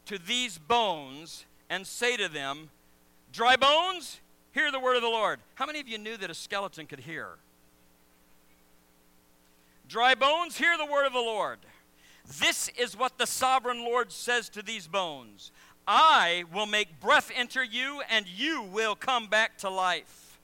to 0.06 0.18
these 0.18 0.58
bones 0.58 1.44
and 1.70 1.86
say 1.86 2.16
to 2.16 2.28
them, 2.28 2.70
Dry 3.32 3.56
bones, 3.56 4.20
hear 4.52 4.72
the 4.72 4.80
word 4.80 4.96
of 4.96 5.02
the 5.02 5.08
Lord. 5.08 5.40
How 5.54 5.66
many 5.66 5.80
of 5.80 5.88
you 5.88 5.98
knew 5.98 6.16
that 6.16 6.30
a 6.30 6.34
skeleton 6.34 6.86
could 6.86 7.00
hear? 7.00 7.28
Dry 9.88 10.14
bones, 10.14 10.56
hear 10.56 10.76
the 10.76 10.86
word 10.86 11.06
of 11.06 11.12
the 11.12 11.18
Lord. 11.18 11.58
This 12.38 12.68
is 12.78 12.96
what 12.96 13.16
the 13.16 13.26
sovereign 13.26 13.84
Lord 13.84 14.12
says 14.12 14.48
to 14.50 14.62
these 14.62 14.86
bones 14.86 15.50
I 15.86 16.44
will 16.52 16.66
make 16.66 17.00
breath 17.00 17.30
enter 17.34 17.64
you, 17.64 18.02
and 18.10 18.26
you 18.28 18.62
will 18.62 18.94
come 18.94 19.26
back 19.26 19.56
to 19.58 19.70
life. 19.70 20.38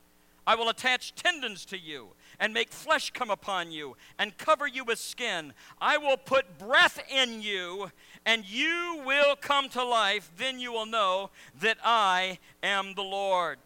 I 0.46 0.54
will 0.54 0.70
attach 0.70 1.14
tendons 1.14 1.66
to 1.66 1.78
you 1.78 2.08
and 2.40 2.52
make 2.52 2.70
flesh 2.70 3.10
come 3.10 3.30
upon 3.30 3.72
you 3.72 3.96
and 4.18 4.36
cover 4.36 4.66
you 4.66 4.84
with 4.84 4.98
skin. 4.98 5.52
I 5.80 5.98
will 5.98 6.16
put 6.16 6.58
breath 6.58 7.00
in 7.10 7.42
you, 7.42 7.90
and 8.26 8.44
you 8.48 9.02
will 9.04 9.36
come 9.36 9.68
to 9.70 9.84
life. 9.84 10.30
Then 10.36 10.58
you 10.58 10.72
will 10.72 10.86
know 10.86 11.30
that 11.60 11.78
I 11.84 12.38
am 12.62 12.94
the 12.94 13.02
Lord. 13.02 13.58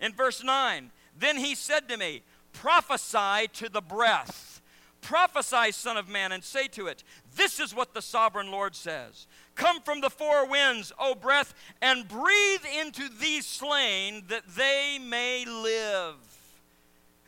In 0.00 0.12
verse 0.12 0.42
9, 0.42 0.90
then 1.18 1.36
he 1.36 1.54
said 1.54 1.88
to 1.88 1.96
me, 1.96 2.22
Prophesy 2.52 3.48
to 3.54 3.68
the 3.68 3.80
breath. 3.80 4.60
Prophesy, 5.00 5.72
Son 5.72 5.96
of 5.96 6.08
Man, 6.08 6.32
and 6.32 6.44
say 6.44 6.68
to 6.68 6.86
it, 6.86 7.02
This 7.34 7.58
is 7.58 7.74
what 7.74 7.92
the 7.92 8.02
sovereign 8.02 8.50
Lord 8.50 8.74
says. 8.74 9.26
Come 9.54 9.80
from 9.80 10.00
the 10.00 10.10
four 10.10 10.46
winds, 10.46 10.92
O 10.98 11.14
breath, 11.14 11.54
and 11.82 12.08
breathe 12.08 12.64
into 12.80 13.08
these 13.08 13.46
slain 13.46 14.22
that 14.28 14.46
they 14.56 14.98
may 15.00 15.44
live. 15.44 16.31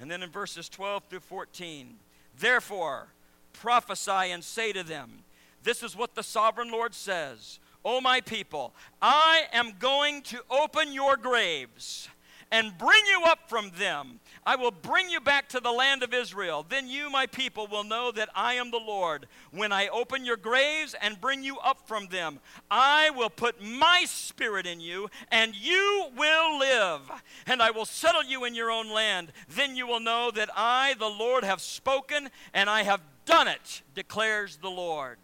And 0.00 0.10
then 0.10 0.22
in 0.22 0.30
verses 0.30 0.68
12 0.68 1.04
through 1.08 1.20
14, 1.20 1.96
Therefore, 2.38 3.08
prophesy 3.52 4.10
and 4.30 4.42
say 4.42 4.72
to 4.72 4.82
them, 4.82 5.24
this 5.62 5.82
is 5.82 5.96
what 5.96 6.14
the 6.14 6.22
sovereign 6.22 6.70
Lord 6.70 6.94
says 6.94 7.58
O 7.84 8.00
my 8.00 8.20
people, 8.20 8.74
I 9.02 9.42
am 9.52 9.72
going 9.78 10.22
to 10.22 10.40
open 10.50 10.92
your 10.92 11.16
graves 11.16 12.08
and 12.54 12.78
bring 12.78 13.04
you 13.10 13.24
up 13.26 13.48
from 13.48 13.72
them. 13.80 14.20
I 14.46 14.54
will 14.54 14.70
bring 14.70 15.10
you 15.10 15.18
back 15.18 15.48
to 15.48 15.60
the 15.60 15.72
land 15.72 16.04
of 16.04 16.14
Israel. 16.14 16.64
Then 16.66 16.86
you, 16.86 17.10
my 17.10 17.26
people, 17.26 17.66
will 17.66 17.82
know 17.82 18.12
that 18.12 18.28
I 18.32 18.54
am 18.54 18.70
the 18.70 18.78
Lord. 18.78 19.26
When 19.50 19.72
I 19.72 19.88
open 19.88 20.24
your 20.24 20.36
graves 20.36 20.94
and 21.02 21.20
bring 21.20 21.42
you 21.42 21.58
up 21.58 21.88
from 21.88 22.06
them, 22.06 22.38
I 22.70 23.10
will 23.10 23.28
put 23.28 23.60
my 23.60 24.04
spirit 24.06 24.68
in 24.68 24.78
you, 24.78 25.08
and 25.32 25.56
you 25.56 26.10
will 26.16 26.56
live. 26.56 27.00
And 27.48 27.60
I 27.60 27.72
will 27.72 27.86
settle 27.86 28.22
you 28.22 28.44
in 28.44 28.54
your 28.54 28.70
own 28.70 28.88
land. 28.88 29.32
Then 29.48 29.74
you 29.74 29.88
will 29.88 29.98
know 29.98 30.30
that 30.30 30.48
I, 30.54 30.94
the 30.96 31.08
Lord, 31.08 31.42
have 31.42 31.60
spoken, 31.60 32.28
and 32.54 32.70
I 32.70 32.84
have 32.84 33.00
done 33.24 33.48
it, 33.48 33.82
declares 33.96 34.58
the 34.58 34.70
Lord. 34.70 35.18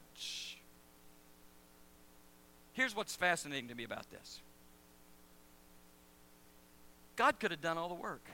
Here's 2.72 2.96
what's 2.96 3.14
fascinating 3.14 3.68
to 3.68 3.76
me 3.76 3.84
about 3.84 4.10
this 4.10 4.40
God 7.20 7.38
could 7.38 7.50
have 7.50 7.60
done 7.60 7.76
all 7.76 7.90
the 7.90 7.94
work. 7.94 8.24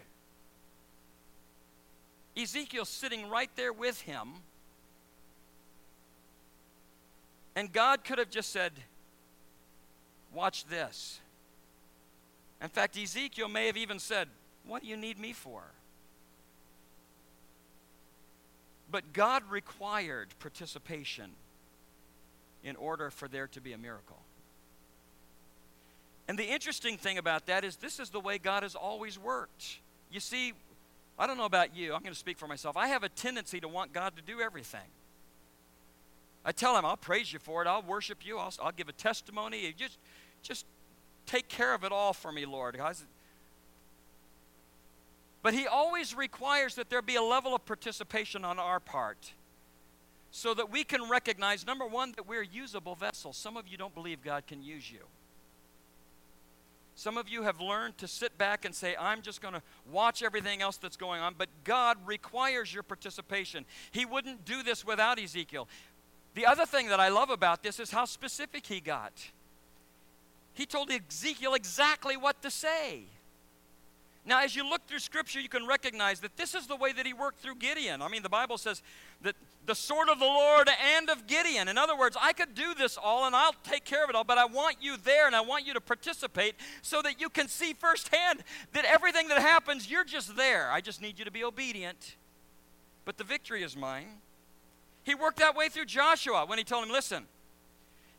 Ezekiel's 2.36 2.88
sitting 2.88 3.28
right 3.28 3.50
there 3.56 3.72
with 3.72 4.00
him, 4.02 4.28
and 7.56 7.72
God 7.72 8.04
could 8.04 8.18
have 8.18 8.30
just 8.30 8.52
said, 8.52 8.70
Watch 10.32 10.66
this. 10.66 11.18
In 12.62 12.68
fact, 12.68 12.96
Ezekiel 12.96 13.48
may 13.48 13.66
have 13.66 13.76
even 13.76 13.98
said, 13.98 14.28
What 14.64 14.82
do 14.82 14.88
you 14.88 14.96
need 14.96 15.18
me 15.18 15.32
for? 15.32 15.64
But 18.88 19.12
God 19.12 19.42
required 19.50 20.28
participation 20.38 21.32
in 22.62 22.76
order 22.76 23.10
for 23.10 23.26
there 23.26 23.48
to 23.48 23.60
be 23.60 23.72
a 23.72 23.78
miracle. 23.78 24.20
And 26.28 26.38
the 26.38 26.44
interesting 26.44 26.96
thing 26.96 27.18
about 27.18 27.46
that 27.46 27.64
is 27.64 27.76
this 27.76 28.00
is 28.00 28.10
the 28.10 28.20
way 28.20 28.38
God 28.38 28.62
has 28.62 28.74
always 28.74 29.18
worked. 29.18 29.78
You 30.10 30.20
see, 30.20 30.52
I 31.18 31.26
don't 31.26 31.36
know 31.36 31.44
about 31.44 31.76
you, 31.76 31.94
I'm 31.94 32.02
going 32.02 32.12
to 32.12 32.18
speak 32.18 32.38
for 32.38 32.48
myself. 32.48 32.76
I 32.76 32.88
have 32.88 33.02
a 33.02 33.08
tendency 33.08 33.60
to 33.60 33.68
want 33.68 33.92
God 33.92 34.14
to 34.16 34.22
do 34.22 34.40
everything. 34.40 34.88
I 36.44 36.52
tell 36.52 36.76
him, 36.78 36.84
I'll 36.84 36.96
praise 36.96 37.32
you 37.32 37.40
for 37.40 37.62
it. 37.62 37.66
I'll 37.66 37.82
worship 37.82 38.24
you. 38.24 38.38
I'll, 38.38 38.52
I'll 38.62 38.72
give 38.72 38.88
a 38.88 38.92
testimony. 38.92 39.74
Just, 39.76 39.98
just 40.42 40.64
take 41.26 41.48
care 41.48 41.74
of 41.74 41.82
it 41.82 41.90
all 41.90 42.12
for 42.12 42.30
me, 42.30 42.46
Lord. 42.46 42.80
But 45.42 45.54
he 45.54 45.66
always 45.66 46.14
requires 46.14 46.76
that 46.76 46.88
there 46.88 47.02
be 47.02 47.16
a 47.16 47.22
level 47.22 47.54
of 47.54 47.66
participation 47.66 48.44
on 48.44 48.60
our 48.60 48.78
part 48.78 49.32
so 50.30 50.54
that 50.54 50.70
we 50.70 50.84
can 50.84 51.08
recognize, 51.08 51.66
number 51.66 51.86
one, 51.86 52.12
that 52.12 52.28
we're 52.28 52.42
usable 52.42 52.94
vessels. 52.94 53.36
Some 53.36 53.56
of 53.56 53.66
you 53.66 53.76
don't 53.76 53.94
believe 53.94 54.22
God 54.22 54.46
can 54.46 54.62
use 54.62 54.90
you. 54.90 55.00
Some 56.98 57.18
of 57.18 57.28
you 57.28 57.42
have 57.42 57.60
learned 57.60 57.98
to 57.98 58.08
sit 58.08 58.38
back 58.38 58.64
and 58.64 58.74
say, 58.74 58.96
I'm 58.98 59.20
just 59.20 59.42
going 59.42 59.52
to 59.52 59.60
watch 59.92 60.22
everything 60.22 60.62
else 60.62 60.78
that's 60.78 60.96
going 60.96 61.20
on, 61.20 61.34
but 61.36 61.48
God 61.62 61.98
requires 62.06 62.72
your 62.72 62.82
participation. 62.82 63.66
He 63.90 64.06
wouldn't 64.06 64.46
do 64.46 64.62
this 64.62 64.84
without 64.84 65.20
Ezekiel. 65.20 65.68
The 66.34 66.46
other 66.46 66.64
thing 66.64 66.88
that 66.88 66.98
I 66.98 67.10
love 67.10 67.28
about 67.28 67.62
this 67.62 67.78
is 67.78 67.90
how 67.90 68.06
specific 68.06 68.66
he 68.66 68.80
got. 68.80 69.12
He 70.54 70.64
told 70.64 70.90
Ezekiel 70.90 71.52
exactly 71.52 72.16
what 72.16 72.40
to 72.40 72.50
say. 72.50 73.02
Now, 74.24 74.42
as 74.42 74.56
you 74.56 74.66
look 74.68 74.86
through 74.86 75.00
Scripture, 75.00 75.38
you 75.38 75.50
can 75.50 75.66
recognize 75.66 76.20
that 76.20 76.38
this 76.38 76.54
is 76.54 76.66
the 76.66 76.76
way 76.76 76.92
that 76.92 77.06
he 77.06 77.12
worked 77.12 77.40
through 77.40 77.56
Gideon. 77.56 78.00
I 78.00 78.08
mean, 78.08 78.22
the 78.22 78.30
Bible 78.30 78.56
says 78.56 78.82
that 79.20 79.36
the 79.66 79.74
sword 79.74 80.08
of 80.08 80.18
the 80.18 80.24
Lord 80.24 80.68
and 80.96 81.10
of 81.10 81.26
Gideon. 81.26 81.68
In 81.68 81.76
other 81.76 81.96
words, 81.96 82.16
I 82.20 82.32
could 82.32 82.54
do 82.54 82.74
this 82.74 82.96
all 82.96 83.26
and 83.26 83.34
I'll 83.34 83.54
take 83.64 83.84
care 83.84 84.04
of 84.04 84.10
it 84.10 84.16
all, 84.16 84.24
but 84.24 84.38
I 84.38 84.46
want 84.46 84.76
you 84.80 84.96
there 84.96 85.26
and 85.26 85.34
I 85.34 85.40
want 85.40 85.66
you 85.66 85.74
to 85.74 85.80
participate 85.80 86.54
so 86.82 87.02
that 87.02 87.20
you 87.20 87.28
can 87.28 87.48
see 87.48 87.72
firsthand 87.72 88.44
that 88.72 88.84
everything 88.84 89.28
that 89.28 89.38
happens, 89.38 89.90
you're 89.90 90.04
just 90.04 90.36
there. 90.36 90.70
I 90.70 90.80
just 90.80 91.02
need 91.02 91.18
you 91.18 91.24
to 91.24 91.30
be 91.30 91.44
obedient. 91.44 92.16
But 93.04 93.18
the 93.18 93.24
victory 93.24 93.62
is 93.62 93.76
mine. 93.76 94.20
He 95.04 95.14
worked 95.14 95.38
that 95.38 95.56
way 95.56 95.68
through 95.68 95.84
Joshua 95.84 96.46
when 96.46 96.58
he 96.58 96.64
told 96.64 96.84
him, 96.84 96.90
Listen, 96.90 97.26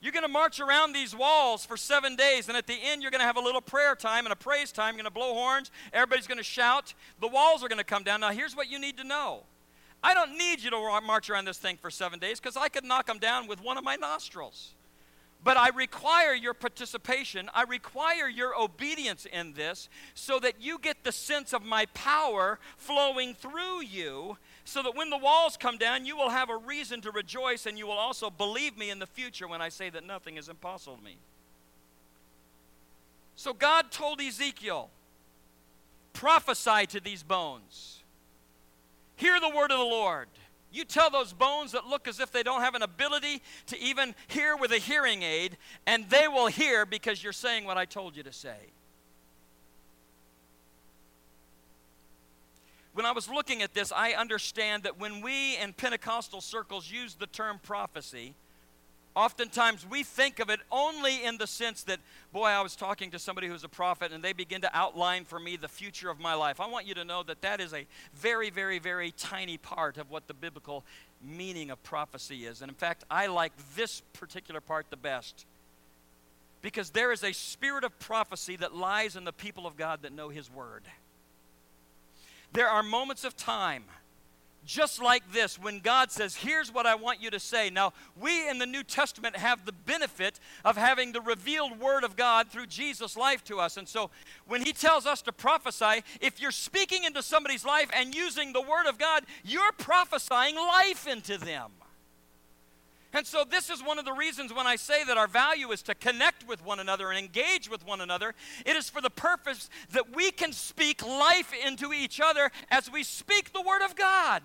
you're 0.01 0.13
going 0.13 0.23
to 0.23 0.29
march 0.29 0.59
around 0.59 0.93
these 0.93 1.15
walls 1.15 1.65
for 1.65 1.75
seven 1.75 2.15
days, 2.15 2.47
and 2.47 2.57
at 2.57 2.67
the 2.67 2.77
end, 2.81 3.01
you're 3.01 3.11
going 3.11 3.19
to 3.19 3.25
have 3.25 3.35
a 3.35 3.41
little 3.41 3.61
prayer 3.61 3.95
time 3.95 4.25
and 4.25 4.31
a 4.31 4.35
praise 4.35 4.71
time. 4.71 4.93
You're 4.93 5.03
going 5.03 5.11
to 5.11 5.19
blow 5.19 5.33
horns. 5.33 5.71
Everybody's 5.91 6.27
going 6.27 6.37
to 6.37 6.43
shout. 6.43 6.93
The 7.19 7.27
walls 7.27 7.63
are 7.63 7.67
going 7.67 7.79
to 7.79 7.83
come 7.83 8.03
down. 8.03 8.21
Now, 8.21 8.31
here's 8.31 8.55
what 8.55 8.69
you 8.69 8.79
need 8.79 8.97
to 8.97 9.03
know 9.03 9.43
I 10.07 10.13
don't 10.13 10.37
need 10.37 10.63
you 10.63 10.69
to 10.69 11.01
march 11.05 11.29
around 11.29 11.43
this 11.43 11.57
thing 11.57 11.75
for 11.75 11.91
seven 11.91 12.17
days 12.17 12.39
because 12.39 12.55
I 12.55 12.69
could 12.69 12.85
knock 12.85 13.07
them 13.07 13.19
down 13.19 13.45
with 13.45 13.61
one 13.61 13.77
of 13.77 13.83
my 13.83 13.97
nostrils. 13.97 14.73
But 15.43 15.57
I 15.57 15.67
require 15.67 16.33
your 16.33 16.53
participation. 16.53 17.49
I 17.53 17.63
require 17.63 18.29
your 18.29 18.57
obedience 18.57 19.25
in 19.25 19.51
this 19.51 19.89
so 20.13 20.39
that 20.39 20.61
you 20.61 20.79
get 20.79 21.03
the 21.03 21.11
sense 21.11 21.51
of 21.51 21.61
my 21.61 21.87
power 21.87 22.57
flowing 22.77 23.33
through 23.33 23.81
you 23.81 24.37
so 24.63 24.81
that 24.81 24.95
when 24.95 25.09
the 25.09 25.17
walls 25.17 25.57
come 25.57 25.77
down, 25.77 26.05
you 26.05 26.15
will 26.15 26.29
have 26.29 26.49
a 26.49 26.55
reason 26.55 27.01
to 27.01 27.11
rejoice 27.11 27.65
and 27.65 27.77
you 27.77 27.85
will 27.85 27.91
also 27.91 28.29
believe 28.29 28.77
me 28.77 28.89
in 28.89 28.99
the 28.99 29.07
future 29.07 29.45
when 29.45 29.61
I 29.61 29.67
say 29.67 29.89
that 29.89 30.07
nothing 30.07 30.37
is 30.37 30.47
impossible 30.47 30.95
to 30.95 31.03
me. 31.03 31.17
So 33.35 33.51
God 33.51 33.91
told 33.91 34.21
Ezekiel, 34.21 34.89
prophesy 36.13 36.85
to 36.87 37.01
these 37.01 37.23
bones. 37.23 38.03
Hear 39.17 39.39
the 39.39 39.49
word 39.49 39.71
of 39.71 39.77
the 39.77 39.83
Lord. 39.83 40.27
You 40.71 40.83
tell 40.85 41.09
those 41.09 41.33
bones 41.33 41.73
that 41.73 41.85
look 41.85 42.07
as 42.07 42.19
if 42.19 42.31
they 42.31 42.43
don't 42.43 42.61
have 42.61 42.75
an 42.75 42.81
ability 42.81 43.41
to 43.67 43.79
even 43.79 44.15
hear 44.27 44.55
with 44.55 44.71
a 44.71 44.77
hearing 44.77 45.23
aid, 45.23 45.57
and 45.85 46.09
they 46.09 46.27
will 46.27 46.47
hear 46.47 46.85
because 46.85 47.23
you're 47.23 47.33
saying 47.33 47.65
what 47.65 47.77
I 47.77 47.85
told 47.85 48.15
you 48.15 48.23
to 48.23 48.33
say. 48.33 48.71
when 52.97 53.05
I 53.05 53.11
was 53.11 53.29
looking 53.29 53.61
at 53.61 53.75
this, 53.75 53.91
I 53.95 54.13
understand 54.13 54.81
that 54.81 54.99
when 54.99 55.21
we 55.21 55.55
in 55.57 55.71
Pentecostal 55.73 56.41
circles 56.41 56.89
use 56.89 57.13
the 57.13 57.27
term 57.27 57.59
prophecy, 57.61 58.33
oftentimes 59.17 59.85
we 59.89 60.03
think 60.03 60.39
of 60.39 60.51
it 60.51 60.59
only 60.71 61.25
in 61.25 61.37
the 61.39 61.47
sense 61.47 61.81
that, 61.83 61.99
boy, 62.31 62.45
I 62.45 62.61
was 62.61 62.75
talking 62.75 63.09
to 63.11 63.19
somebody 63.19 63.47
who's 63.47 63.63
a 63.63 63.69
prophet 63.69 64.11
and 64.11 64.23
they 64.23 64.31
begin 64.31 64.61
to 64.61 64.77
outline 64.77 65.25
for 65.25 65.39
me 65.39 65.57
the 65.57 65.67
future 65.67 66.11
of 66.11 66.19
my 66.19 66.35
life. 66.35 66.61
I 66.61 66.67
want 66.67 66.85
you 66.85 66.93
to 66.93 67.03
know 67.03 67.23
that 67.23 67.41
that 67.41 67.59
is 67.59 67.73
a 67.73 67.87
very, 68.13 68.51
very, 68.51 68.77
very 68.77 69.11
tiny 69.11 69.57
part 69.57 69.97
of 69.97 70.11
what 70.11 70.27
the 70.27 70.35
biblical 70.35 70.85
meaning 71.19 71.71
of 71.71 71.81
prophecy 71.81 72.45
is. 72.45 72.61
And 72.61 72.69
in 72.69 72.75
fact, 72.75 73.05
I 73.09 73.25
like 73.25 73.53
this 73.75 74.01
particular 74.13 74.61
part 74.61 74.85
the 74.91 74.97
best 74.97 75.47
because 76.61 76.91
there 76.91 77.11
is 77.11 77.23
a 77.23 77.33
spirit 77.33 77.83
of 77.83 77.97
prophecy 77.97 78.55
that 78.57 78.75
lies 78.75 79.15
in 79.15 79.23
the 79.23 79.33
people 79.33 79.65
of 79.65 79.77
God 79.77 80.03
that 80.03 80.13
know 80.13 80.29
His 80.29 80.51
Word. 80.51 80.83
There 82.53 82.67
are 82.67 82.83
moments 82.83 83.23
of 83.23 83.35
time 83.35 83.85
just 84.67 85.01
like 85.01 85.31
this 85.31 85.57
when 85.57 85.79
God 85.79 86.11
says, 86.11 86.35
Here's 86.35 86.71
what 86.71 86.85
I 86.85 86.93
want 86.93 87.21
you 87.21 87.31
to 87.31 87.39
say. 87.39 87.71
Now, 87.71 87.93
we 88.19 88.47
in 88.47 88.59
the 88.59 88.65
New 88.65 88.83
Testament 88.83 89.37
have 89.37 89.65
the 89.65 89.71
benefit 89.71 90.39
of 90.63 90.77
having 90.77 91.13
the 91.13 91.21
revealed 91.21 91.79
Word 91.79 92.03
of 92.03 92.15
God 92.15 92.49
through 92.49 92.67
Jesus' 92.67 93.17
life 93.17 93.43
to 93.45 93.59
us. 93.59 93.77
And 93.77 93.87
so, 93.87 94.11
when 94.45 94.61
He 94.61 94.73
tells 94.73 95.07
us 95.07 95.23
to 95.23 95.31
prophesy, 95.31 96.03
if 96.21 96.39
you're 96.39 96.51
speaking 96.51 97.05
into 97.05 97.23
somebody's 97.23 97.65
life 97.65 97.89
and 97.95 98.13
using 98.13 98.53
the 98.53 98.61
Word 98.61 98.85
of 98.87 98.99
God, 98.99 99.23
you're 99.43 99.71
prophesying 99.77 100.55
life 100.55 101.07
into 101.07 101.37
them. 101.37 101.71
And 103.13 103.25
so, 103.25 103.43
this 103.49 103.69
is 103.69 103.81
one 103.81 103.97
of 103.97 104.05
the 104.05 104.13
reasons 104.13 104.53
when 104.53 104.67
I 104.67 104.75
say 104.75 105.03
that 105.05 105.17
our 105.17 105.27
value 105.27 105.71
is 105.71 105.81
to 105.83 105.95
connect 105.95 106.47
with 106.47 106.63
one 106.63 106.79
another 106.79 107.09
and 107.09 107.17
engage 107.17 107.69
with 107.69 107.85
one 107.85 108.01
another. 108.01 108.35
It 108.65 108.75
is 108.75 108.89
for 108.89 109.01
the 109.01 109.09
purpose 109.09 109.69
that 109.91 110.15
we 110.15 110.31
can 110.31 110.51
speak 110.51 111.05
life 111.05 111.53
into 111.65 111.93
each 111.93 112.19
other 112.19 112.51
as 112.69 112.91
we 112.91 113.03
speak 113.03 113.53
the 113.53 113.61
Word 113.61 113.81
of 113.81 113.95
God. 113.95 114.41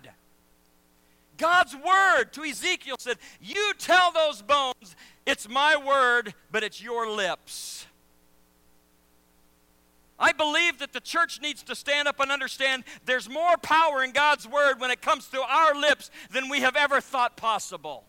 God's 1.37 1.75
Word 1.75 2.31
to 2.33 2.43
Ezekiel 2.43 2.95
said, 2.99 3.17
You 3.41 3.73
tell 3.77 4.11
those 4.11 4.41
bones, 4.41 4.95
it's 5.25 5.49
my 5.49 5.75
Word, 5.75 6.33
but 6.51 6.63
it's 6.63 6.81
your 6.81 7.09
lips. 7.09 7.85
I 10.17 10.31
believe 10.31 10.79
that 10.79 10.93
the 10.93 11.01
church 11.01 11.41
needs 11.41 11.63
to 11.63 11.75
stand 11.75 12.07
up 12.07 12.19
and 12.21 12.31
understand 12.31 12.85
there's 13.05 13.29
more 13.29 13.57
power 13.57 14.03
in 14.03 14.11
God's 14.11 14.47
Word 14.47 14.79
when 14.79 14.91
it 14.91 15.01
comes 15.01 15.27
to 15.29 15.41
our 15.41 15.75
lips 15.75 16.11
than 16.31 16.49
we 16.49 16.61
have 16.61 16.77
ever 16.77 17.01
thought 17.01 17.35
possible. 17.35 18.05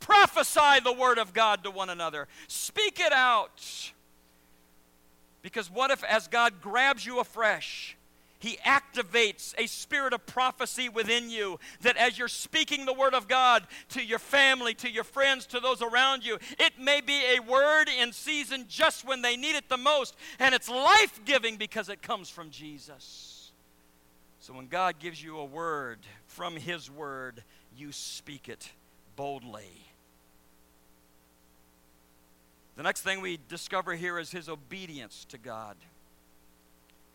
Prophesy 0.00 0.80
the 0.84 0.92
word 0.92 1.18
of 1.18 1.32
God 1.32 1.64
to 1.64 1.70
one 1.70 1.90
another. 1.90 2.28
Speak 2.48 3.00
it 3.00 3.12
out. 3.12 3.92
Because 5.42 5.70
what 5.70 5.90
if, 5.90 6.02
as 6.04 6.28
God 6.28 6.60
grabs 6.60 7.06
you 7.06 7.20
afresh, 7.20 7.96
he 8.38 8.58
activates 8.58 9.54
a 9.58 9.66
spirit 9.66 10.12
of 10.12 10.26
prophecy 10.26 10.88
within 10.88 11.30
you 11.30 11.58
that 11.80 11.96
as 11.96 12.18
you're 12.18 12.28
speaking 12.28 12.84
the 12.84 12.92
word 12.92 13.14
of 13.14 13.28
God 13.28 13.66
to 13.90 14.04
your 14.04 14.18
family, 14.18 14.74
to 14.74 14.90
your 14.90 15.04
friends, 15.04 15.46
to 15.46 15.60
those 15.60 15.80
around 15.82 16.24
you, 16.24 16.38
it 16.58 16.78
may 16.78 17.00
be 17.00 17.20
a 17.36 17.40
word 17.40 17.88
in 17.88 18.12
season 18.12 18.66
just 18.68 19.06
when 19.06 19.22
they 19.22 19.36
need 19.36 19.56
it 19.56 19.68
the 19.68 19.76
most, 19.76 20.16
and 20.38 20.54
it's 20.54 20.68
life 20.68 21.20
giving 21.24 21.56
because 21.56 21.88
it 21.88 22.02
comes 22.02 22.28
from 22.28 22.50
Jesus. 22.50 23.52
So 24.40 24.52
when 24.52 24.68
God 24.68 24.98
gives 25.00 25.22
you 25.22 25.38
a 25.38 25.44
word 25.44 26.00
from 26.26 26.56
his 26.56 26.90
word, 26.90 27.42
you 27.76 27.90
speak 27.90 28.48
it 28.48 28.70
boldly. 29.16 29.85
The 32.76 32.82
next 32.82 33.00
thing 33.00 33.20
we 33.20 33.38
discover 33.48 33.94
here 33.94 34.18
is 34.18 34.30
his 34.30 34.48
obedience 34.48 35.24
to 35.30 35.38
God. 35.38 35.76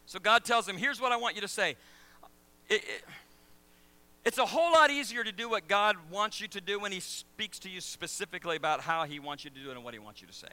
So 0.06 0.20
God 0.20 0.44
tells 0.44 0.68
him, 0.68 0.78
Here's 0.78 1.00
what 1.00 1.12
I 1.12 1.18
want 1.18 1.36
you 1.36 1.42
to 1.42 1.48
say. 1.48 1.76
It, 2.70 2.84
it, 2.84 3.04
it's 4.24 4.38
a 4.38 4.46
whole 4.46 4.74
lot 4.74 4.92
easier 4.92 5.24
to 5.24 5.32
do 5.32 5.50
what 5.50 5.68
God 5.68 5.96
wants 6.12 6.40
you 6.40 6.48
to 6.50 6.62
do 6.62 6.80
when 6.80 6.92
He 6.92 7.00
speaks 7.00 7.58
to 7.60 7.70
you 7.70 7.82
specifically 7.82 8.56
about 8.56 8.82
how 8.82 9.06
He 9.06 9.20
wants 9.20 9.44
you 9.44 9.50
to 9.50 9.60
do 9.60 9.70
it 9.72 9.76
and 9.76 9.84
what 9.84 9.94
He 9.94 10.00
wants 10.00 10.22
you 10.22 10.28
to 10.28 10.34
say. 10.34 10.48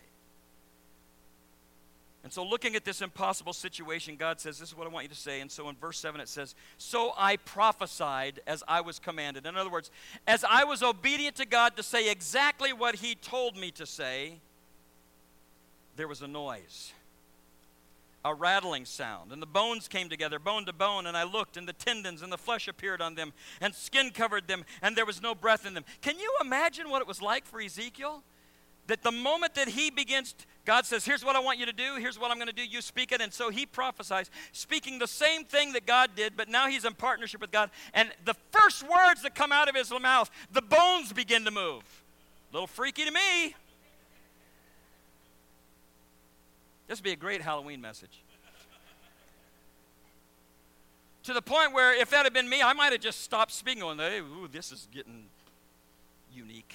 And 2.24 2.32
so, 2.32 2.44
looking 2.44 2.74
at 2.76 2.84
this 2.84 3.02
impossible 3.02 3.52
situation, 3.52 4.16
God 4.16 4.40
says, 4.40 4.58
This 4.58 4.70
is 4.70 4.76
what 4.76 4.86
I 4.86 4.90
want 4.90 5.04
you 5.04 5.10
to 5.10 5.14
say. 5.14 5.40
And 5.40 5.50
so, 5.50 5.68
in 5.68 5.76
verse 5.76 5.98
7, 5.98 6.20
it 6.20 6.28
says, 6.28 6.54
So 6.78 7.12
I 7.16 7.36
prophesied 7.36 8.40
as 8.46 8.64
I 8.66 8.80
was 8.80 8.98
commanded. 8.98 9.44
In 9.44 9.56
other 9.56 9.70
words, 9.70 9.90
as 10.26 10.44
I 10.48 10.64
was 10.64 10.82
obedient 10.82 11.36
to 11.36 11.46
God 11.46 11.76
to 11.76 11.82
say 11.82 12.10
exactly 12.10 12.72
what 12.72 12.96
He 12.96 13.14
told 13.14 13.56
me 13.56 13.70
to 13.72 13.86
say, 13.86 14.40
there 15.98 16.08
was 16.08 16.22
a 16.22 16.28
noise, 16.28 16.92
a 18.24 18.32
rattling 18.32 18.84
sound, 18.84 19.32
and 19.32 19.42
the 19.42 19.46
bones 19.46 19.88
came 19.88 20.08
together, 20.08 20.38
bone 20.38 20.64
to 20.64 20.72
bone, 20.72 21.06
and 21.06 21.16
I 21.16 21.24
looked, 21.24 21.56
and 21.56 21.66
the 21.66 21.72
tendons 21.72 22.22
and 22.22 22.32
the 22.32 22.38
flesh 22.38 22.68
appeared 22.68 23.02
on 23.02 23.16
them, 23.16 23.32
and 23.60 23.74
skin 23.74 24.10
covered 24.10 24.46
them, 24.46 24.64
and 24.80 24.96
there 24.96 25.04
was 25.04 25.20
no 25.20 25.34
breath 25.34 25.66
in 25.66 25.74
them. 25.74 25.84
Can 26.00 26.16
you 26.20 26.32
imagine 26.40 26.88
what 26.88 27.02
it 27.02 27.08
was 27.08 27.20
like 27.20 27.44
for 27.44 27.60
Ezekiel? 27.60 28.22
That 28.86 29.02
the 29.02 29.10
moment 29.10 29.56
that 29.56 29.68
he 29.68 29.90
begins, 29.90 30.36
God 30.64 30.86
says, 30.86 31.04
Here's 31.04 31.24
what 31.24 31.34
I 31.34 31.40
want 31.40 31.58
you 31.58 31.66
to 31.66 31.72
do, 31.72 31.96
here's 31.96 32.18
what 32.18 32.30
I'm 32.30 32.38
going 32.38 32.46
to 32.46 32.54
do, 32.54 32.64
you 32.64 32.80
speak 32.80 33.10
it. 33.10 33.20
And 33.20 33.32
so 33.32 33.50
he 33.50 33.66
prophesies, 33.66 34.30
speaking 34.52 35.00
the 35.00 35.08
same 35.08 35.44
thing 35.44 35.72
that 35.72 35.84
God 35.84 36.10
did, 36.14 36.36
but 36.36 36.48
now 36.48 36.68
he's 36.68 36.84
in 36.84 36.94
partnership 36.94 37.40
with 37.40 37.50
God. 37.50 37.70
And 37.92 38.10
the 38.24 38.34
first 38.52 38.84
words 38.88 39.22
that 39.22 39.34
come 39.34 39.50
out 39.50 39.68
of 39.68 39.74
his 39.74 39.90
mouth, 39.90 40.30
the 40.52 40.62
bones 40.62 41.12
begin 41.12 41.44
to 41.44 41.50
move. 41.50 41.82
A 42.50 42.54
little 42.54 42.68
freaky 42.68 43.04
to 43.04 43.10
me. 43.10 43.56
This 46.88 46.98
would 46.98 47.04
be 47.04 47.12
a 47.12 47.16
great 47.16 47.42
Halloween 47.42 47.80
message. 47.80 48.24
to 51.24 51.34
the 51.34 51.42
point 51.42 51.74
where 51.74 51.94
if 51.94 52.08
that 52.10 52.24
had 52.24 52.32
been 52.32 52.48
me, 52.48 52.62
I 52.62 52.72
might 52.72 52.92
have 52.92 53.02
just 53.02 53.20
stopped 53.20 53.52
speaking 53.52 53.82
on 53.82 53.98
hey, 53.98 54.20
ooh, 54.20 54.48
this 54.50 54.72
is 54.72 54.88
getting 54.90 55.26
unique. 56.32 56.74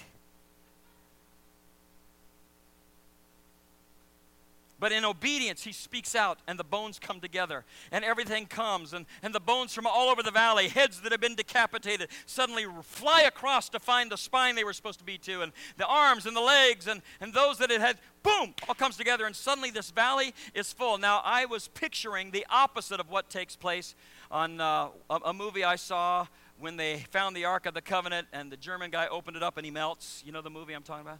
But 4.83 4.91
in 4.91 5.05
obedience, 5.05 5.63
he 5.63 5.71
speaks 5.71 6.13
out, 6.13 6.39
and 6.45 6.59
the 6.59 6.63
bones 6.65 6.99
come 6.99 7.21
together, 7.21 7.63
and 7.89 8.03
everything 8.03 8.47
comes, 8.47 8.91
and, 8.91 9.05
and 9.21 9.33
the 9.33 9.39
bones 9.39 9.73
from 9.73 9.87
all 9.87 10.09
over 10.09 10.21
the 10.21 10.29
valley, 10.29 10.67
heads 10.67 10.99
that 10.99 11.13
have 11.13 11.21
been 11.21 11.35
decapitated, 11.35 12.09
suddenly 12.25 12.65
fly 12.81 13.21
across 13.21 13.69
to 13.69 13.79
find 13.79 14.11
the 14.11 14.17
spine 14.17 14.55
they 14.55 14.65
were 14.65 14.73
supposed 14.73 14.99
to 14.99 15.05
be 15.05 15.17
to, 15.19 15.41
and 15.41 15.53
the 15.77 15.87
arms 15.87 16.25
and 16.25 16.35
the 16.35 16.41
legs, 16.41 16.87
and, 16.87 17.01
and 17.21 17.33
those 17.33 17.59
that 17.59 17.71
it 17.71 17.79
had, 17.79 17.97
boom, 18.23 18.53
all 18.67 18.75
comes 18.75 18.97
together, 18.97 19.25
and 19.25 19.33
suddenly 19.33 19.71
this 19.71 19.89
valley 19.89 20.33
is 20.53 20.73
full. 20.73 20.97
Now, 20.97 21.21
I 21.23 21.45
was 21.45 21.69
picturing 21.69 22.31
the 22.31 22.45
opposite 22.49 22.99
of 22.99 23.09
what 23.09 23.29
takes 23.29 23.55
place 23.55 23.95
on 24.29 24.59
uh, 24.59 24.89
a, 25.09 25.15
a 25.27 25.33
movie 25.33 25.63
I 25.63 25.77
saw 25.77 26.27
when 26.59 26.75
they 26.75 27.05
found 27.09 27.37
the 27.37 27.45
Ark 27.45 27.67
of 27.67 27.73
the 27.73 27.81
Covenant, 27.81 28.27
and 28.33 28.51
the 28.51 28.57
German 28.57 28.91
guy 28.91 29.07
opened 29.07 29.37
it 29.37 29.43
up 29.43 29.55
and 29.55 29.63
he 29.63 29.71
melts. 29.71 30.21
You 30.25 30.33
know 30.33 30.41
the 30.41 30.49
movie 30.49 30.73
I'm 30.73 30.83
talking 30.83 31.07
about? 31.07 31.19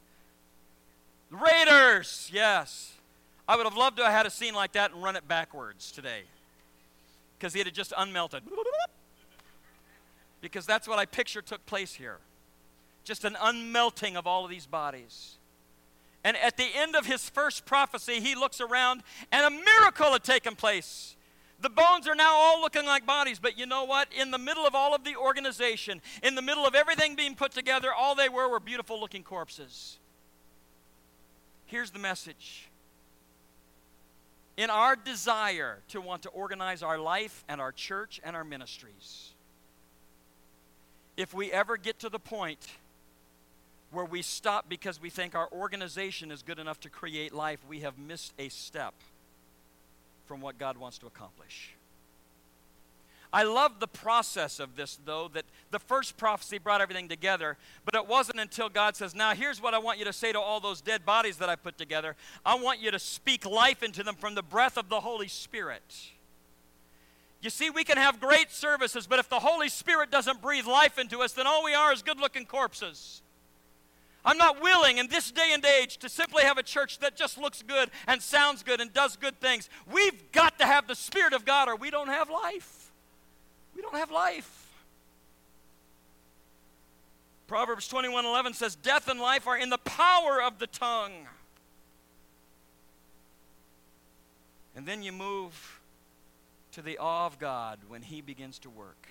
Raiders, 1.32 2.30
yes. 2.30 2.96
I 3.48 3.58
would 3.58 3.66
have 3.66 3.76
loved 3.76 3.98
to 3.98 4.04
have 4.04 4.14
had 4.14 4.26
a 4.26 4.30
scene 4.30 4.54
like 4.54 4.74
that 4.74 4.92
and 4.94 5.04
run 5.04 5.16
it 5.16 5.28
backwards 5.28 5.92
today 5.92 6.22
because 7.38 7.56
it 7.56 7.66
had 7.66 7.74
just 7.74 7.92
unmelted. 7.92 8.42
Because 10.40 10.66
that's 10.66 10.88
what 10.88 11.00
I 11.00 11.06
picture 11.06 11.42
took 11.42 11.66
place 11.66 11.94
here. 11.94 12.20
Just 13.04 13.26
an 13.26 13.36
unmelting 13.36 14.16
of 14.16 14.28
all 14.28 14.46
of 14.46 14.50
these 14.50 14.66
bodies. 14.66 15.36
And 16.24 16.38
at 16.38 16.56
the 16.56 16.68
end 16.74 16.96
of 16.96 17.06
his 17.06 17.30
first 17.30 17.66
prophecy, 17.66 18.22
he 18.22 18.34
looks 18.34 18.62
around 18.62 19.04
and 19.32 19.46
a 19.46 19.50
miracle 19.50 20.14
had 20.14 20.24
taken 20.24 20.56
place. 20.56 21.18
The 21.60 21.70
bones 21.70 22.08
are 22.08 22.16
now 22.16 22.34
all 22.34 22.62
looking 22.62 22.86
like 22.86 23.06
bodies, 23.06 23.40
but 23.40 23.58
you 23.58 23.66
know 23.66 23.84
what? 23.84 24.08
In 24.18 24.32
the 24.32 24.38
middle 24.38 24.66
of 24.66 24.76
all 24.76 24.96
of 24.96 25.04
the 25.04 25.16
organization, 25.16 26.02
in 26.22 26.36
the 26.36 26.42
middle 26.42 26.66
of 26.66 26.76
everything 26.76 27.16
being 27.16 27.36
put 27.36 27.52
together, 27.52 27.94
all 27.94 28.16
they 28.16 28.30
were 28.30 28.50
were 28.50 28.60
beautiful 28.60 29.00
looking 29.00 29.24
corpses. 29.24 29.98
Here's 31.66 31.92
the 31.92 32.00
message 32.00 32.70
in 34.58 34.70
our 34.70 34.96
desire 34.96 35.80
to 35.90 36.02
want 36.02 36.24
to 36.24 36.30
organize 36.30 36.84
our 36.84 36.98
life 36.98 37.44
and 37.48 37.60
our 37.60 37.72
church 37.72 38.22
and 38.24 38.36
our 38.36 38.44
ministries, 38.44 39.32
if 41.18 41.34
we 41.34 41.52
ever 41.52 41.78
get 41.78 42.00
to 42.00 42.10
the 42.10 42.20
point 42.20 42.68
where 43.92 44.06
we 44.06 44.22
stop 44.22 44.68
because 44.68 45.00
we 45.00 45.10
think 45.10 45.36
our 45.36 45.50
organization 45.52 46.32
is 46.32 46.42
good 46.42 46.60
enough 46.60 46.80
to 46.82 46.90
create 46.90 47.34
life, 47.34 47.60
we 47.68 47.82
have 47.82 47.98
missed 47.98 48.34
a 48.40 48.50
step 48.50 48.94
from 50.26 50.42
what 50.42 50.58
God 50.58 50.78
wants 50.78 50.98
to 51.00 51.06
accomplish. 51.06 51.76
I 53.34 53.42
love 53.42 53.80
the 53.80 53.88
process 53.88 54.60
of 54.60 54.76
this, 54.76 55.00
though, 55.04 55.28
that 55.34 55.46
the 55.72 55.80
first 55.80 56.18
prophecy 56.18 56.60
brought 56.60 56.82
everything 56.82 57.10
together, 57.10 57.58
but 57.84 57.96
it 57.96 58.08
wasn't 58.08 58.40
until 58.40 58.70
God 58.70 58.96
says, 58.96 59.16
Now 59.16 59.34
here's 59.34 59.60
what 59.60 59.74
I 59.74 59.80
want 59.80 59.98
you 59.98 60.06
to 60.06 60.14
say 60.14 60.32
to 60.32 60.40
all 60.40 60.60
those 60.60 60.82
dead 60.82 61.04
bodies 61.04 61.38
that 61.38 61.50
I 61.50 61.56
put 61.56 61.76
together. 61.76 62.16
I 62.46 62.54
want 62.54 62.80
you 62.80 62.92
to 62.92 63.00
speak 63.00 63.44
life 63.44 63.82
into 63.82 64.04
them 64.04 64.14
from 64.14 64.36
the 64.36 64.44
breath 64.44 64.78
of 64.78 64.88
the 64.88 65.00
Holy 65.00 65.28
Spirit. 65.28 66.12
You 67.42 67.50
see, 67.50 67.72
we 67.72 67.84
can 67.84 67.98
have 67.98 68.20
great 68.20 68.52
services, 68.52 69.08
but 69.08 69.18
if 69.18 69.30
the 69.30 69.40
Holy 69.40 69.68
Spirit 69.68 70.12
doesn't 70.12 70.40
breathe 70.40 70.68
life 70.68 71.00
into 71.00 71.22
us, 71.22 71.34
then 71.34 71.48
all 71.48 71.64
we 71.64 71.74
are 71.74 71.92
is 71.92 72.04
good 72.04 72.20
looking 72.20 72.46
corpses. 72.46 73.24
I'm 74.24 74.38
not 74.38 74.62
willing 74.62 75.00
in 75.00 75.08
this 75.08 75.32
day 75.32 75.50
and 75.54 75.66
age 75.66 75.98
to 75.98 76.08
simply 76.08 76.44
have 76.44 76.60
a 76.60 76.64
church 76.64 77.00
that 77.00 77.16
just 77.16 77.40
looks 77.40 77.64
good 77.64 77.90
and 78.08 78.22
sounds 78.22 78.62
good 78.62 78.80
and 78.80 78.94
does 78.94 79.18
good 79.18 79.42
things. 79.42 79.70
We've 79.92 80.32
got 80.32 80.60
to 80.60 80.66
have 80.66 80.88
the 80.88 80.96
Spirit 80.96 81.34
of 81.34 81.46
God 81.46 81.68
or 81.68 81.76
we 81.76 81.90
don't 81.90 82.08
have 82.08 82.30
life. 82.30 82.83
We 83.76 83.82
don't 83.82 83.96
have 83.96 84.12
life. 84.12 84.64
Proverbs 87.48 87.88
21:11 87.88 88.54
says 88.56 88.76
death 88.76 89.08
and 89.08 89.20
life 89.20 89.48
are 89.48 89.58
in 89.58 89.70
the 89.70 89.78
power 89.78 90.42
of 90.42 90.60
the 90.60 90.68
tongue. 90.68 91.28
And 94.76 94.88
then 94.88 95.04
you 95.04 95.12
move 95.12 95.80
to 96.72 96.82
the 96.82 96.98
awe 96.98 97.28
of 97.28 97.38
God 97.38 97.80
when 97.88 98.02
he 98.02 98.22
begins 98.22 98.58
to 98.60 98.70
work. 98.70 99.08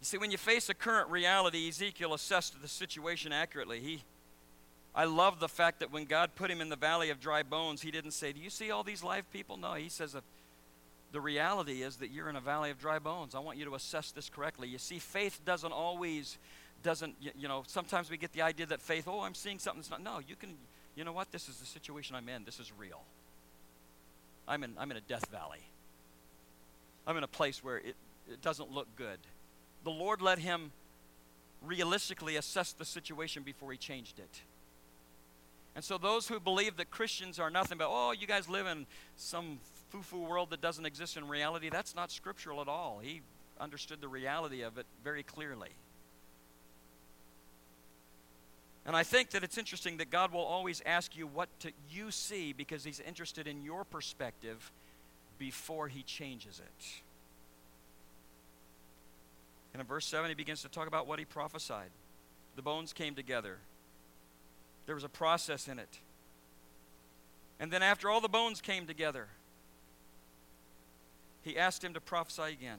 You 0.00 0.06
see, 0.06 0.16
when 0.16 0.30
you 0.30 0.38
face 0.38 0.70
a 0.70 0.74
current 0.74 1.10
reality, 1.10 1.68
Ezekiel 1.68 2.14
assessed 2.14 2.60
the 2.62 2.68
situation 2.68 3.32
accurately. 3.32 3.80
He, 3.80 4.02
I 4.94 5.04
love 5.04 5.40
the 5.40 5.48
fact 5.48 5.80
that 5.80 5.92
when 5.92 6.06
God 6.06 6.34
put 6.34 6.50
him 6.50 6.62
in 6.62 6.70
the 6.70 6.76
valley 6.76 7.10
of 7.10 7.20
dry 7.20 7.42
bones, 7.42 7.82
he 7.82 7.90
didn't 7.90 8.12
say, 8.12 8.32
Do 8.32 8.40
you 8.40 8.48
see 8.48 8.70
all 8.70 8.82
these 8.82 9.04
live 9.04 9.30
people? 9.30 9.58
No, 9.58 9.74
he 9.74 9.90
says, 9.90 10.16
the 11.12 11.20
reality 11.20 11.82
is 11.82 11.96
that 11.96 12.10
you're 12.10 12.28
in 12.28 12.36
a 12.36 12.40
valley 12.40 12.70
of 12.70 12.78
dry 12.78 12.98
bones. 12.98 13.34
I 13.34 13.40
want 13.40 13.58
you 13.58 13.64
to 13.64 13.74
assess 13.74 14.12
this 14.12 14.28
correctly. 14.28 14.68
You 14.68 14.78
see, 14.78 14.98
faith 14.98 15.40
doesn't 15.44 15.72
always, 15.72 16.38
doesn't, 16.82 17.16
you, 17.20 17.48
know, 17.48 17.64
sometimes 17.66 18.10
we 18.10 18.16
get 18.16 18.32
the 18.32 18.42
idea 18.42 18.66
that 18.66 18.80
faith, 18.80 19.08
oh, 19.08 19.20
I'm 19.20 19.34
seeing 19.34 19.58
something 19.58 19.80
that's 19.80 19.90
not. 19.90 20.02
No, 20.02 20.20
you 20.26 20.36
can, 20.36 20.54
you 20.94 21.04
know 21.04 21.12
what? 21.12 21.32
This 21.32 21.48
is 21.48 21.56
the 21.56 21.66
situation 21.66 22.14
I'm 22.14 22.28
in. 22.28 22.44
This 22.44 22.60
is 22.60 22.72
real. 22.78 23.02
I'm 24.46 24.62
in, 24.62 24.74
I'm 24.78 24.90
in 24.90 24.96
a 24.96 25.02
death 25.02 25.26
valley. 25.30 25.64
I'm 27.06 27.16
in 27.16 27.24
a 27.24 27.28
place 27.28 27.64
where 27.64 27.78
it, 27.78 27.96
it 28.30 28.40
doesn't 28.40 28.70
look 28.70 28.88
good. 28.96 29.18
The 29.84 29.90
Lord 29.90 30.22
let 30.22 30.38
him 30.38 30.70
realistically 31.64 32.36
assess 32.36 32.72
the 32.72 32.84
situation 32.84 33.42
before 33.42 33.72
he 33.72 33.78
changed 33.78 34.18
it. 34.18 34.42
And 35.74 35.84
so, 35.84 35.98
those 35.98 36.26
who 36.28 36.40
believe 36.40 36.76
that 36.78 36.90
Christians 36.90 37.38
are 37.38 37.50
nothing 37.50 37.78
but, 37.78 37.88
oh, 37.88 38.12
you 38.12 38.26
guys 38.26 38.48
live 38.48 38.66
in 38.66 38.86
some 39.16 39.60
foo 39.90 40.02
foo 40.02 40.20
world 40.20 40.50
that 40.50 40.60
doesn't 40.60 40.86
exist 40.86 41.16
in 41.16 41.28
reality, 41.28 41.68
that's 41.68 41.94
not 41.94 42.10
scriptural 42.10 42.60
at 42.60 42.68
all. 42.68 43.00
He 43.02 43.20
understood 43.60 44.00
the 44.00 44.08
reality 44.08 44.62
of 44.62 44.78
it 44.78 44.86
very 45.04 45.22
clearly. 45.22 45.70
And 48.86 48.96
I 48.96 49.02
think 49.02 49.30
that 49.30 49.44
it's 49.44 49.58
interesting 49.58 49.98
that 49.98 50.10
God 50.10 50.32
will 50.32 50.44
always 50.44 50.80
ask 50.86 51.16
you 51.16 51.26
what 51.26 51.48
to, 51.60 51.72
you 51.90 52.10
see 52.10 52.52
because 52.52 52.82
He's 52.82 53.00
interested 53.00 53.46
in 53.46 53.62
your 53.62 53.84
perspective 53.84 54.72
before 55.38 55.88
He 55.88 56.02
changes 56.02 56.60
it. 56.60 56.86
And 59.74 59.80
in 59.80 59.86
verse 59.86 60.06
7, 60.06 60.28
He 60.28 60.34
begins 60.34 60.62
to 60.62 60.68
talk 60.68 60.86
about 60.88 61.06
what 61.06 61.18
He 61.18 61.24
prophesied. 61.24 61.90
The 62.56 62.62
bones 62.62 62.92
came 62.92 63.14
together, 63.14 63.58
there 64.86 64.94
was 64.94 65.04
a 65.04 65.08
process 65.08 65.68
in 65.68 65.78
it. 65.78 65.98
And 67.60 67.70
then, 67.70 67.82
after 67.82 68.08
all 68.08 68.22
the 68.22 68.28
bones 68.28 68.62
came 68.62 68.86
together, 68.86 69.28
he 71.42 71.58
asked 71.58 71.82
him 71.82 71.94
to 71.94 72.00
prophesy 72.00 72.52
again. 72.52 72.78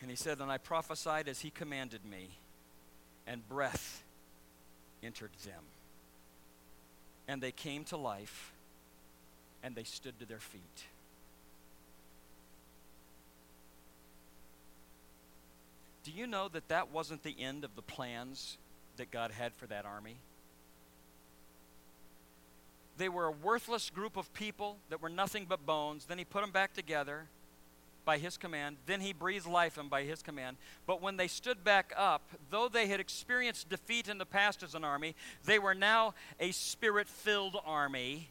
And 0.00 0.10
he 0.10 0.16
said, 0.16 0.40
And 0.40 0.50
I 0.50 0.58
prophesied 0.58 1.28
as 1.28 1.40
he 1.40 1.50
commanded 1.50 2.04
me, 2.04 2.30
and 3.26 3.46
breath 3.48 4.02
entered 5.02 5.32
them. 5.44 5.62
And 7.28 7.42
they 7.42 7.52
came 7.52 7.84
to 7.84 7.96
life, 7.96 8.52
and 9.62 9.74
they 9.74 9.84
stood 9.84 10.18
to 10.20 10.26
their 10.26 10.38
feet. 10.38 10.84
Do 16.04 16.12
you 16.12 16.28
know 16.28 16.46
that 16.48 16.68
that 16.68 16.92
wasn't 16.92 17.24
the 17.24 17.34
end 17.36 17.64
of 17.64 17.74
the 17.74 17.82
plans 17.82 18.58
that 18.96 19.10
God 19.10 19.32
had 19.32 19.52
for 19.54 19.66
that 19.66 19.84
army? 19.84 20.18
They 22.98 23.08
were 23.08 23.26
a 23.26 23.30
worthless 23.30 23.90
group 23.90 24.16
of 24.16 24.32
people 24.32 24.78
that 24.88 25.02
were 25.02 25.08
nothing 25.08 25.46
but 25.48 25.66
bones. 25.66 26.06
Then 26.06 26.18
he 26.18 26.24
put 26.24 26.40
them 26.40 26.50
back 26.50 26.72
together 26.72 27.26
by 28.04 28.18
his 28.18 28.38
command. 28.38 28.76
Then 28.86 29.00
he 29.00 29.12
breathed 29.12 29.46
life 29.46 29.76
in 29.76 29.88
by 29.88 30.04
his 30.04 30.22
command. 30.22 30.56
But 30.86 31.02
when 31.02 31.16
they 31.16 31.28
stood 31.28 31.62
back 31.64 31.92
up, 31.96 32.22
though 32.50 32.68
they 32.68 32.86
had 32.86 33.00
experienced 33.00 33.68
defeat 33.68 34.08
in 34.08 34.18
the 34.18 34.24
past 34.24 34.62
as 34.62 34.74
an 34.74 34.84
army, 34.84 35.14
they 35.44 35.58
were 35.58 35.74
now 35.74 36.14
a 36.40 36.52
spirit 36.52 37.08
filled 37.08 37.56
army 37.66 38.28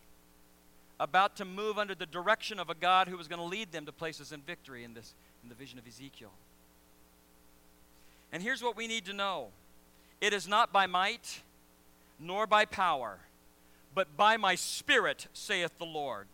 about 1.00 1.36
to 1.36 1.46
move 1.46 1.78
under 1.78 1.94
the 1.94 2.06
direction 2.06 2.60
of 2.60 2.70
a 2.70 2.74
God 2.74 3.08
who 3.08 3.18
was 3.18 3.28
going 3.28 3.42
to 3.42 3.46
lead 3.46 3.72
them 3.72 3.86
to 3.86 3.92
places 3.92 4.32
in 4.32 4.42
victory 4.42 4.84
in, 4.84 4.94
this, 4.94 5.14
in 5.44 5.50
the 5.50 5.56
vision 5.56 5.78
of 5.78 5.86
Ezekiel. 5.86 6.32
And 8.32 8.42
here's 8.42 8.64
what 8.64 8.78
we 8.78 8.88
need 8.88 9.06
to 9.06 9.14
know 9.14 9.48
it 10.22 10.34
is 10.34 10.48
not 10.48 10.72
by 10.72 10.88
might 10.88 11.42
nor 12.18 12.48
by 12.48 12.64
power 12.64 13.20
but 13.96 14.18
by 14.18 14.38
my 14.38 14.56
spirit, 14.56 15.28
saith 15.34 15.78
the 15.80 15.86
Lord. 15.86 16.28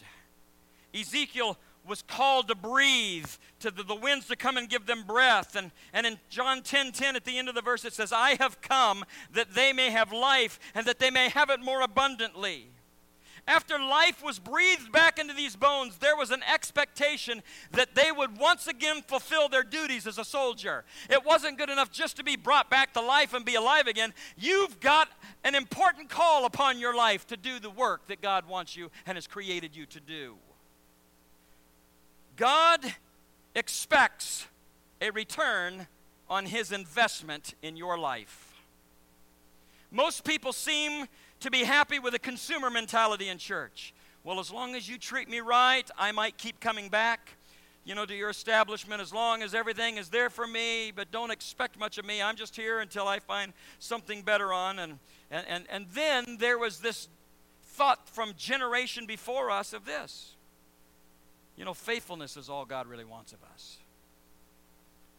Ezekiel 0.94 1.58
was 1.88 2.02
called 2.02 2.48
to 2.48 2.56
breathe, 2.56 3.30
to 3.60 3.72
the, 3.72 3.84
the, 3.84 3.96
winds 3.96 4.28
to 4.28 4.36
come 4.36 4.58
and 4.58 4.70
give 4.70 4.86
them 4.86 5.04
breath. 5.04 5.56
And, 5.56 5.72
and 5.94 6.06
in 6.06 6.20
John 6.30 6.62
10 6.62 6.92
10, 6.92 7.16
at 7.16 7.26
the 7.26 7.38
end 7.38 7.50
of 7.50 7.56
the 7.56 7.62
verse, 7.62 7.86
it 7.86 7.94
says, 7.94 8.12
I 8.12 8.36
have 8.40 8.62
come 8.62 9.06
that 9.34 9.54
they 9.54 9.74
may 9.74 9.90
have 9.92 10.12
life 10.12 10.60
and 10.76 10.86
that 10.86 11.00
they 11.00 11.10
may 11.10 11.30
have 11.30 11.50
it 11.50 11.60
more 11.60 11.82
abundantly. 11.82 12.68
After 13.48 13.80
life 13.80 14.24
was 14.24 14.38
breathed 14.38 14.92
back 14.92 15.18
into 15.18 15.34
these 15.34 15.56
bones, 15.56 15.98
there 15.98 16.16
was 16.16 16.30
an 16.30 16.44
expectation 16.44 17.42
that 17.72 17.96
they 17.96 18.12
would 18.12 18.38
once 18.38 18.68
again 18.68 19.02
fulfill 19.02 19.50
their 19.50 19.64
duties 19.64 20.06
as 20.06 20.20
a 20.20 20.24
soldier. 20.24 20.84
It 21.10 21.26
wasn't 21.26 21.58
good 21.58 21.70
enough 21.70 21.92
just 21.92 22.18
to 22.18 22.24
be 22.24 22.36
brought 22.36 22.70
back 22.70 22.94
to 22.94 23.02
life 23.02 23.34
and 23.34 23.44
be 23.44 23.56
alive 23.56 23.88
again. 23.88 24.14
You've 24.38 24.80
got 24.80 25.10
an 25.44 25.56
important 25.56 26.10
call 26.10 26.46
upon 26.46 26.80
your 26.80 26.96
life 26.96 27.26
to 27.28 27.38
do 27.38 27.60
the 27.60 27.70
work 27.70 28.08
that 28.08 28.22
God 28.22 28.48
wants 28.48 28.76
you 28.76 28.92
and 29.06 29.16
has 29.16 29.28
created 29.28 29.76
you 29.76 29.86
to 29.88 30.00
do. 30.00 30.36
God 32.36 32.94
expects 33.56 34.48
a 35.02 35.10
return 35.12 35.88
on 36.30 36.46
his 36.46 36.72
investment 36.72 37.56
in 37.62 37.76
your 37.76 37.98
life. 37.98 38.54
Most 39.92 40.24
people 40.24 40.54
seem 40.54 41.08
to 41.42 41.52
be 41.52 41.64
happy 41.64 42.00
with 42.00 42.14
a 42.14 42.20
consumer 42.20 42.70
mentality 42.70 43.28
in 43.28 43.38
church. 43.38 43.94
Well, 44.24 44.40
as 44.40 44.52
long 44.52 44.76
as 44.76 44.88
you 44.88 44.98
treat 44.98 45.28
me 45.28 45.40
right, 45.40 45.90
I 45.98 46.12
might 46.12 46.38
keep 46.38 46.60
coming 46.60 46.88
back, 46.88 47.32
you 47.84 47.96
know, 47.96 48.06
to 48.06 48.14
your 48.14 48.30
establishment 48.30 49.02
as 49.02 49.12
long 49.12 49.42
as 49.42 49.56
everything 49.56 49.98
is 49.98 50.10
there 50.10 50.30
for 50.30 50.46
me, 50.46 50.92
but 50.96 51.12
don't 51.12 51.32
expect 51.32 51.80
much 51.80 51.98
of 51.98 52.06
me. 52.06 52.22
I'm 52.22 52.36
just 52.36 52.56
here 52.56 52.80
until 52.80 53.08
I 53.08 53.20
find 53.20 53.54
something 53.80 54.22
better 54.22 54.54
on. 54.54 54.78
And, 54.80 55.00
and, 55.32 55.46
and, 55.48 55.66
and 55.70 55.86
then 55.94 56.38
there 56.40 56.60
was 56.60 56.80
this 56.80 57.08
thought 57.64 58.08
from 58.08 58.34
generation 58.38 59.06
before 59.06 59.50
us 59.50 59.74
of 59.74 59.86
this. 59.86 60.36
You 61.58 61.66
know, 61.66 61.74
faithfulness 61.74 62.38
is 62.38 62.50
all 62.50 62.66
God 62.66 62.88
really 62.88 63.06
wants 63.06 63.34
of 63.34 63.40
us. 63.54 63.78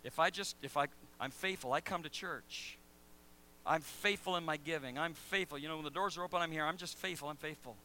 If 0.05 0.19
I 0.19 0.31
just, 0.31 0.57
if 0.63 0.77
I, 0.77 0.87
I'm 1.21 1.31
faithful, 1.31 1.73
I 1.73 1.81
come 1.81 2.03
to 2.05 2.09
church. 2.09 2.79
I'm 3.65 3.81
faithful 3.81 4.37
in 4.37 4.45
my 4.45 4.57
giving. 4.57 4.99
I'm 4.99 5.15
faithful. 5.15 5.59
You 5.59 5.69
know, 5.69 5.77
when 5.77 5.85
the 5.85 5.91
doors 5.91 6.17
are 6.19 6.25
open, 6.25 6.41
I'm 6.41 6.51
here. 6.51 6.65
I'm 6.65 6.77
just 6.77 6.99
faithful. 6.99 7.29
I'm 7.29 7.37
faithful. 7.37 7.77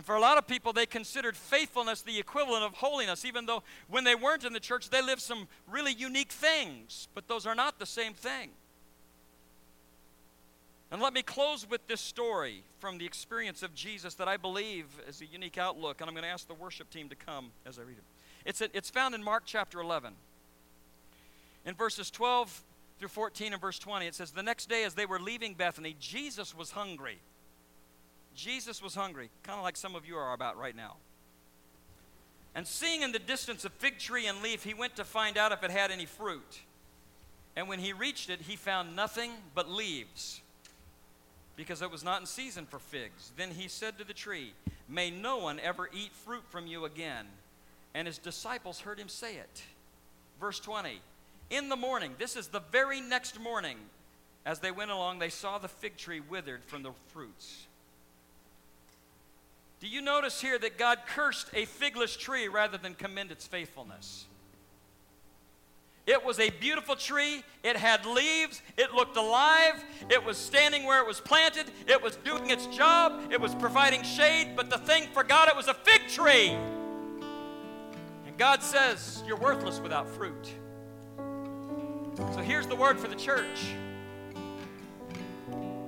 And 0.00 0.06
for 0.06 0.14
a 0.14 0.20
lot 0.20 0.38
of 0.38 0.46
people, 0.46 0.72
they 0.72 0.86
considered 0.86 1.36
faithfulness 1.36 2.00
the 2.00 2.18
equivalent 2.18 2.64
of 2.64 2.72
holiness, 2.72 3.26
even 3.26 3.44
though 3.44 3.62
when 3.86 4.02
they 4.02 4.14
weren't 4.14 4.44
in 4.44 4.54
the 4.54 4.58
church, 4.58 4.88
they 4.88 5.02
lived 5.02 5.20
some 5.20 5.46
really 5.70 5.92
unique 5.92 6.32
things. 6.32 7.06
But 7.14 7.28
those 7.28 7.44
are 7.44 7.54
not 7.54 7.78
the 7.78 7.84
same 7.84 8.14
thing. 8.14 8.48
And 10.90 11.02
let 11.02 11.12
me 11.12 11.20
close 11.20 11.68
with 11.68 11.86
this 11.86 12.00
story 12.00 12.64
from 12.78 12.96
the 12.96 13.04
experience 13.04 13.62
of 13.62 13.74
Jesus 13.74 14.14
that 14.14 14.26
I 14.26 14.38
believe 14.38 14.86
is 15.06 15.20
a 15.20 15.26
unique 15.26 15.58
outlook. 15.58 16.00
And 16.00 16.08
I'm 16.08 16.14
going 16.14 16.24
to 16.24 16.30
ask 16.30 16.48
the 16.48 16.54
worship 16.54 16.88
team 16.88 17.10
to 17.10 17.14
come 17.14 17.50
as 17.66 17.78
I 17.78 17.82
read 17.82 17.98
it. 17.98 18.04
It's, 18.46 18.62
a, 18.62 18.74
it's 18.74 18.88
found 18.88 19.14
in 19.14 19.22
Mark 19.22 19.42
chapter 19.44 19.80
11. 19.80 20.14
In 21.66 21.74
verses 21.74 22.10
12 22.10 22.62
through 22.98 23.08
14 23.08 23.52
and 23.52 23.60
verse 23.60 23.78
20, 23.78 24.06
it 24.06 24.14
says, 24.14 24.30
The 24.30 24.42
next 24.42 24.70
day 24.70 24.84
as 24.84 24.94
they 24.94 25.04
were 25.04 25.20
leaving 25.20 25.52
Bethany, 25.52 25.94
Jesus 26.00 26.56
was 26.56 26.70
hungry. 26.70 27.20
Jesus 28.34 28.82
was 28.82 28.94
hungry, 28.94 29.30
kind 29.42 29.58
of 29.58 29.64
like 29.64 29.76
some 29.76 29.94
of 29.94 30.06
you 30.06 30.16
are 30.16 30.32
about 30.32 30.58
right 30.58 30.74
now. 30.74 30.96
And 32.54 32.66
seeing 32.66 33.02
in 33.02 33.12
the 33.12 33.18
distance 33.18 33.64
a 33.64 33.70
fig 33.70 33.98
tree 33.98 34.26
and 34.26 34.42
leaf, 34.42 34.64
he 34.64 34.74
went 34.74 34.96
to 34.96 35.04
find 35.04 35.38
out 35.38 35.52
if 35.52 35.62
it 35.62 35.70
had 35.70 35.90
any 35.90 36.06
fruit. 36.06 36.60
And 37.56 37.68
when 37.68 37.78
he 37.78 37.92
reached 37.92 38.30
it, 38.30 38.40
he 38.42 38.56
found 38.56 38.96
nothing 38.96 39.32
but 39.54 39.70
leaves, 39.70 40.40
because 41.56 41.82
it 41.82 41.90
was 41.90 42.02
not 42.02 42.20
in 42.20 42.26
season 42.26 42.66
for 42.66 42.78
figs. 42.78 43.32
Then 43.36 43.50
he 43.50 43.68
said 43.68 43.98
to 43.98 44.04
the 44.04 44.14
tree, 44.14 44.52
May 44.88 45.10
no 45.10 45.38
one 45.38 45.60
ever 45.60 45.88
eat 45.92 46.12
fruit 46.12 46.42
from 46.48 46.66
you 46.66 46.84
again. 46.84 47.26
And 47.94 48.06
his 48.06 48.18
disciples 48.18 48.80
heard 48.80 48.98
him 48.98 49.08
say 49.08 49.36
it. 49.36 49.62
Verse 50.40 50.58
20 50.58 51.00
In 51.50 51.68
the 51.68 51.76
morning, 51.76 52.14
this 52.18 52.36
is 52.36 52.48
the 52.48 52.62
very 52.72 53.00
next 53.00 53.38
morning, 53.38 53.76
as 54.46 54.60
they 54.60 54.70
went 54.70 54.90
along, 54.90 55.18
they 55.18 55.28
saw 55.28 55.58
the 55.58 55.68
fig 55.68 55.96
tree 55.96 56.20
withered 56.20 56.64
from 56.64 56.82
the 56.82 56.92
fruits. 57.08 57.66
Do 59.80 59.88
you 59.88 60.02
notice 60.02 60.40
here 60.42 60.58
that 60.58 60.76
God 60.76 60.98
cursed 61.06 61.48
a 61.54 61.64
figless 61.64 62.14
tree 62.14 62.48
rather 62.48 62.76
than 62.76 62.94
commend 62.94 63.30
its 63.30 63.46
faithfulness? 63.46 64.26
It 66.06 66.24
was 66.24 66.38
a 66.38 66.50
beautiful 66.50 66.96
tree. 66.96 67.42
It 67.62 67.76
had 67.76 68.04
leaves. 68.04 68.60
It 68.76 68.92
looked 68.92 69.16
alive. 69.16 69.82
It 70.10 70.22
was 70.24 70.36
standing 70.36 70.84
where 70.84 71.00
it 71.00 71.06
was 71.06 71.20
planted. 71.20 71.66
It 71.86 72.02
was 72.02 72.16
doing 72.16 72.50
its 72.50 72.66
job. 72.66 73.30
It 73.30 73.40
was 73.40 73.54
providing 73.54 74.02
shade. 74.02 74.54
But 74.54 74.68
the 74.68 74.78
thing 74.78 75.04
forgot 75.14 75.48
it 75.48 75.56
was 75.56 75.68
a 75.68 75.74
fig 75.74 76.08
tree. 76.08 76.48
And 78.26 78.36
God 78.36 78.62
says, 78.62 79.22
You're 79.26 79.36
worthless 79.36 79.80
without 79.80 80.08
fruit. 80.08 80.52
So 82.16 82.40
here's 82.40 82.66
the 82.66 82.76
word 82.76 82.98
for 82.98 83.08
the 83.08 83.14
church. 83.14 83.74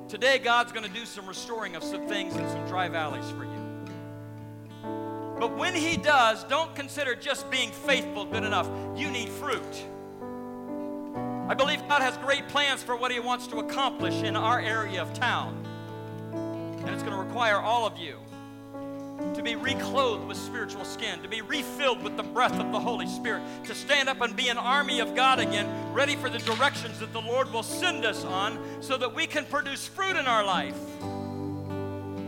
Today, 0.08 0.38
God's 0.38 0.72
going 0.72 0.84
to 0.84 0.92
do 0.92 1.04
some 1.04 1.26
restoring 1.26 1.74
of 1.74 1.82
some 1.82 2.06
things 2.06 2.36
in 2.36 2.48
some 2.48 2.66
dry 2.68 2.88
valleys 2.88 3.28
for 3.30 3.44
you. 3.44 3.61
But 5.42 5.56
when 5.56 5.74
He 5.74 5.96
does, 5.96 6.44
don't 6.44 6.72
consider 6.76 7.16
just 7.16 7.50
being 7.50 7.72
faithful 7.72 8.24
good 8.26 8.44
enough. 8.44 8.70
You 8.94 9.10
need 9.10 9.28
fruit. 9.28 9.84
I 11.48 11.54
believe 11.54 11.80
God 11.88 12.00
has 12.00 12.16
great 12.18 12.46
plans 12.46 12.80
for 12.84 12.94
what 12.94 13.10
He 13.10 13.18
wants 13.18 13.48
to 13.48 13.56
accomplish 13.56 14.14
in 14.22 14.36
our 14.36 14.60
area 14.60 15.02
of 15.02 15.12
town. 15.14 15.66
And 16.32 16.88
it's 16.90 17.02
going 17.02 17.16
to 17.16 17.20
require 17.20 17.56
all 17.56 17.84
of 17.84 17.98
you 17.98 18.18
to 19.34 19.42
be 19.42 19.56
reclothed 19.56 20.28
with 20.28 20.36
spiritual 20.36 20.84
skin, 20.84 21.20
to 21.22 21.28
be 21.28 21.42
refilled 21.42 22.04
with 22.04 22.16
the 22.16 22.22
breath 22.22 22.60
of 22.60 22.70
the 22.70 22.78
Holy 22.78 23.08
Spirit, 23.08 23.42
to 23.64 23.74
stand 23.74 24.08
up 24.08 24.20
and 24.20 24.36
be 24.36 24.46
an 24.46 24.58
army 24.58 25.00
of 25.00 25.16
God 25.16 25.40
again, 25.40 25.66
ready 25.92 26.14
for 26.14 26.30
the 26.30 26.38
directions 26.38 27.00
that 27.00 27.12
the 27.12 27.20
Lord 27.20 27.52
will 27.52 27.64
send 27.64 28.04
us 28.04 28.24
on 28.24 28.80
so 28.80 28.96
that 28.96 29.12
we 29.12 29.26
can 29.26 29.44
produce 29.46 29.88
fruit 29.88 30.14
in 30.14 30.28
our 30.28 30.44
life. 30.44 30.78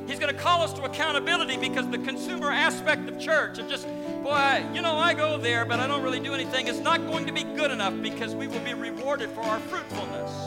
He's 0.06 0.18
going 0.18 0.34
to 0.34 0.38
call 0.38 0.62
us 0.62 0.72
to 0.74 0.82
accountability 0.82 1.56
because 1.56 1.88
the 1.88 1.98
consumer 1.98 2.50
aspect 2.50 3.08
of 3.08 3.18
church 3.18 3.58
of 3.58 3.68
just, 3.68 3.86
boy, 4.22 4.64
you 4.74 4.82
know, 4.82 4.96
I 4.96 5.14
go 5.14 5.38
there, 5.38 5.64
but 5.64 5.80
I 5.80 5.86
don't 5.86 6.02
really 6.02 6.20
do 6.20 6.34
anything, 6.34 6.66
is 6.66 6.80
not 6.80 7.06
going 7.06 7.26
to 7.26 7.32
be 7.32 7.42
good 7.42 7.70
enough 7.70 7.94
because 8.02 8.34
we 8.34 8.46
will 8.46 8.60
be 8.60 8.74
rewarded 8.74 9.30
for 9.30 9.40
our 9.40 9.60
fruitfulness. 9.60 10.43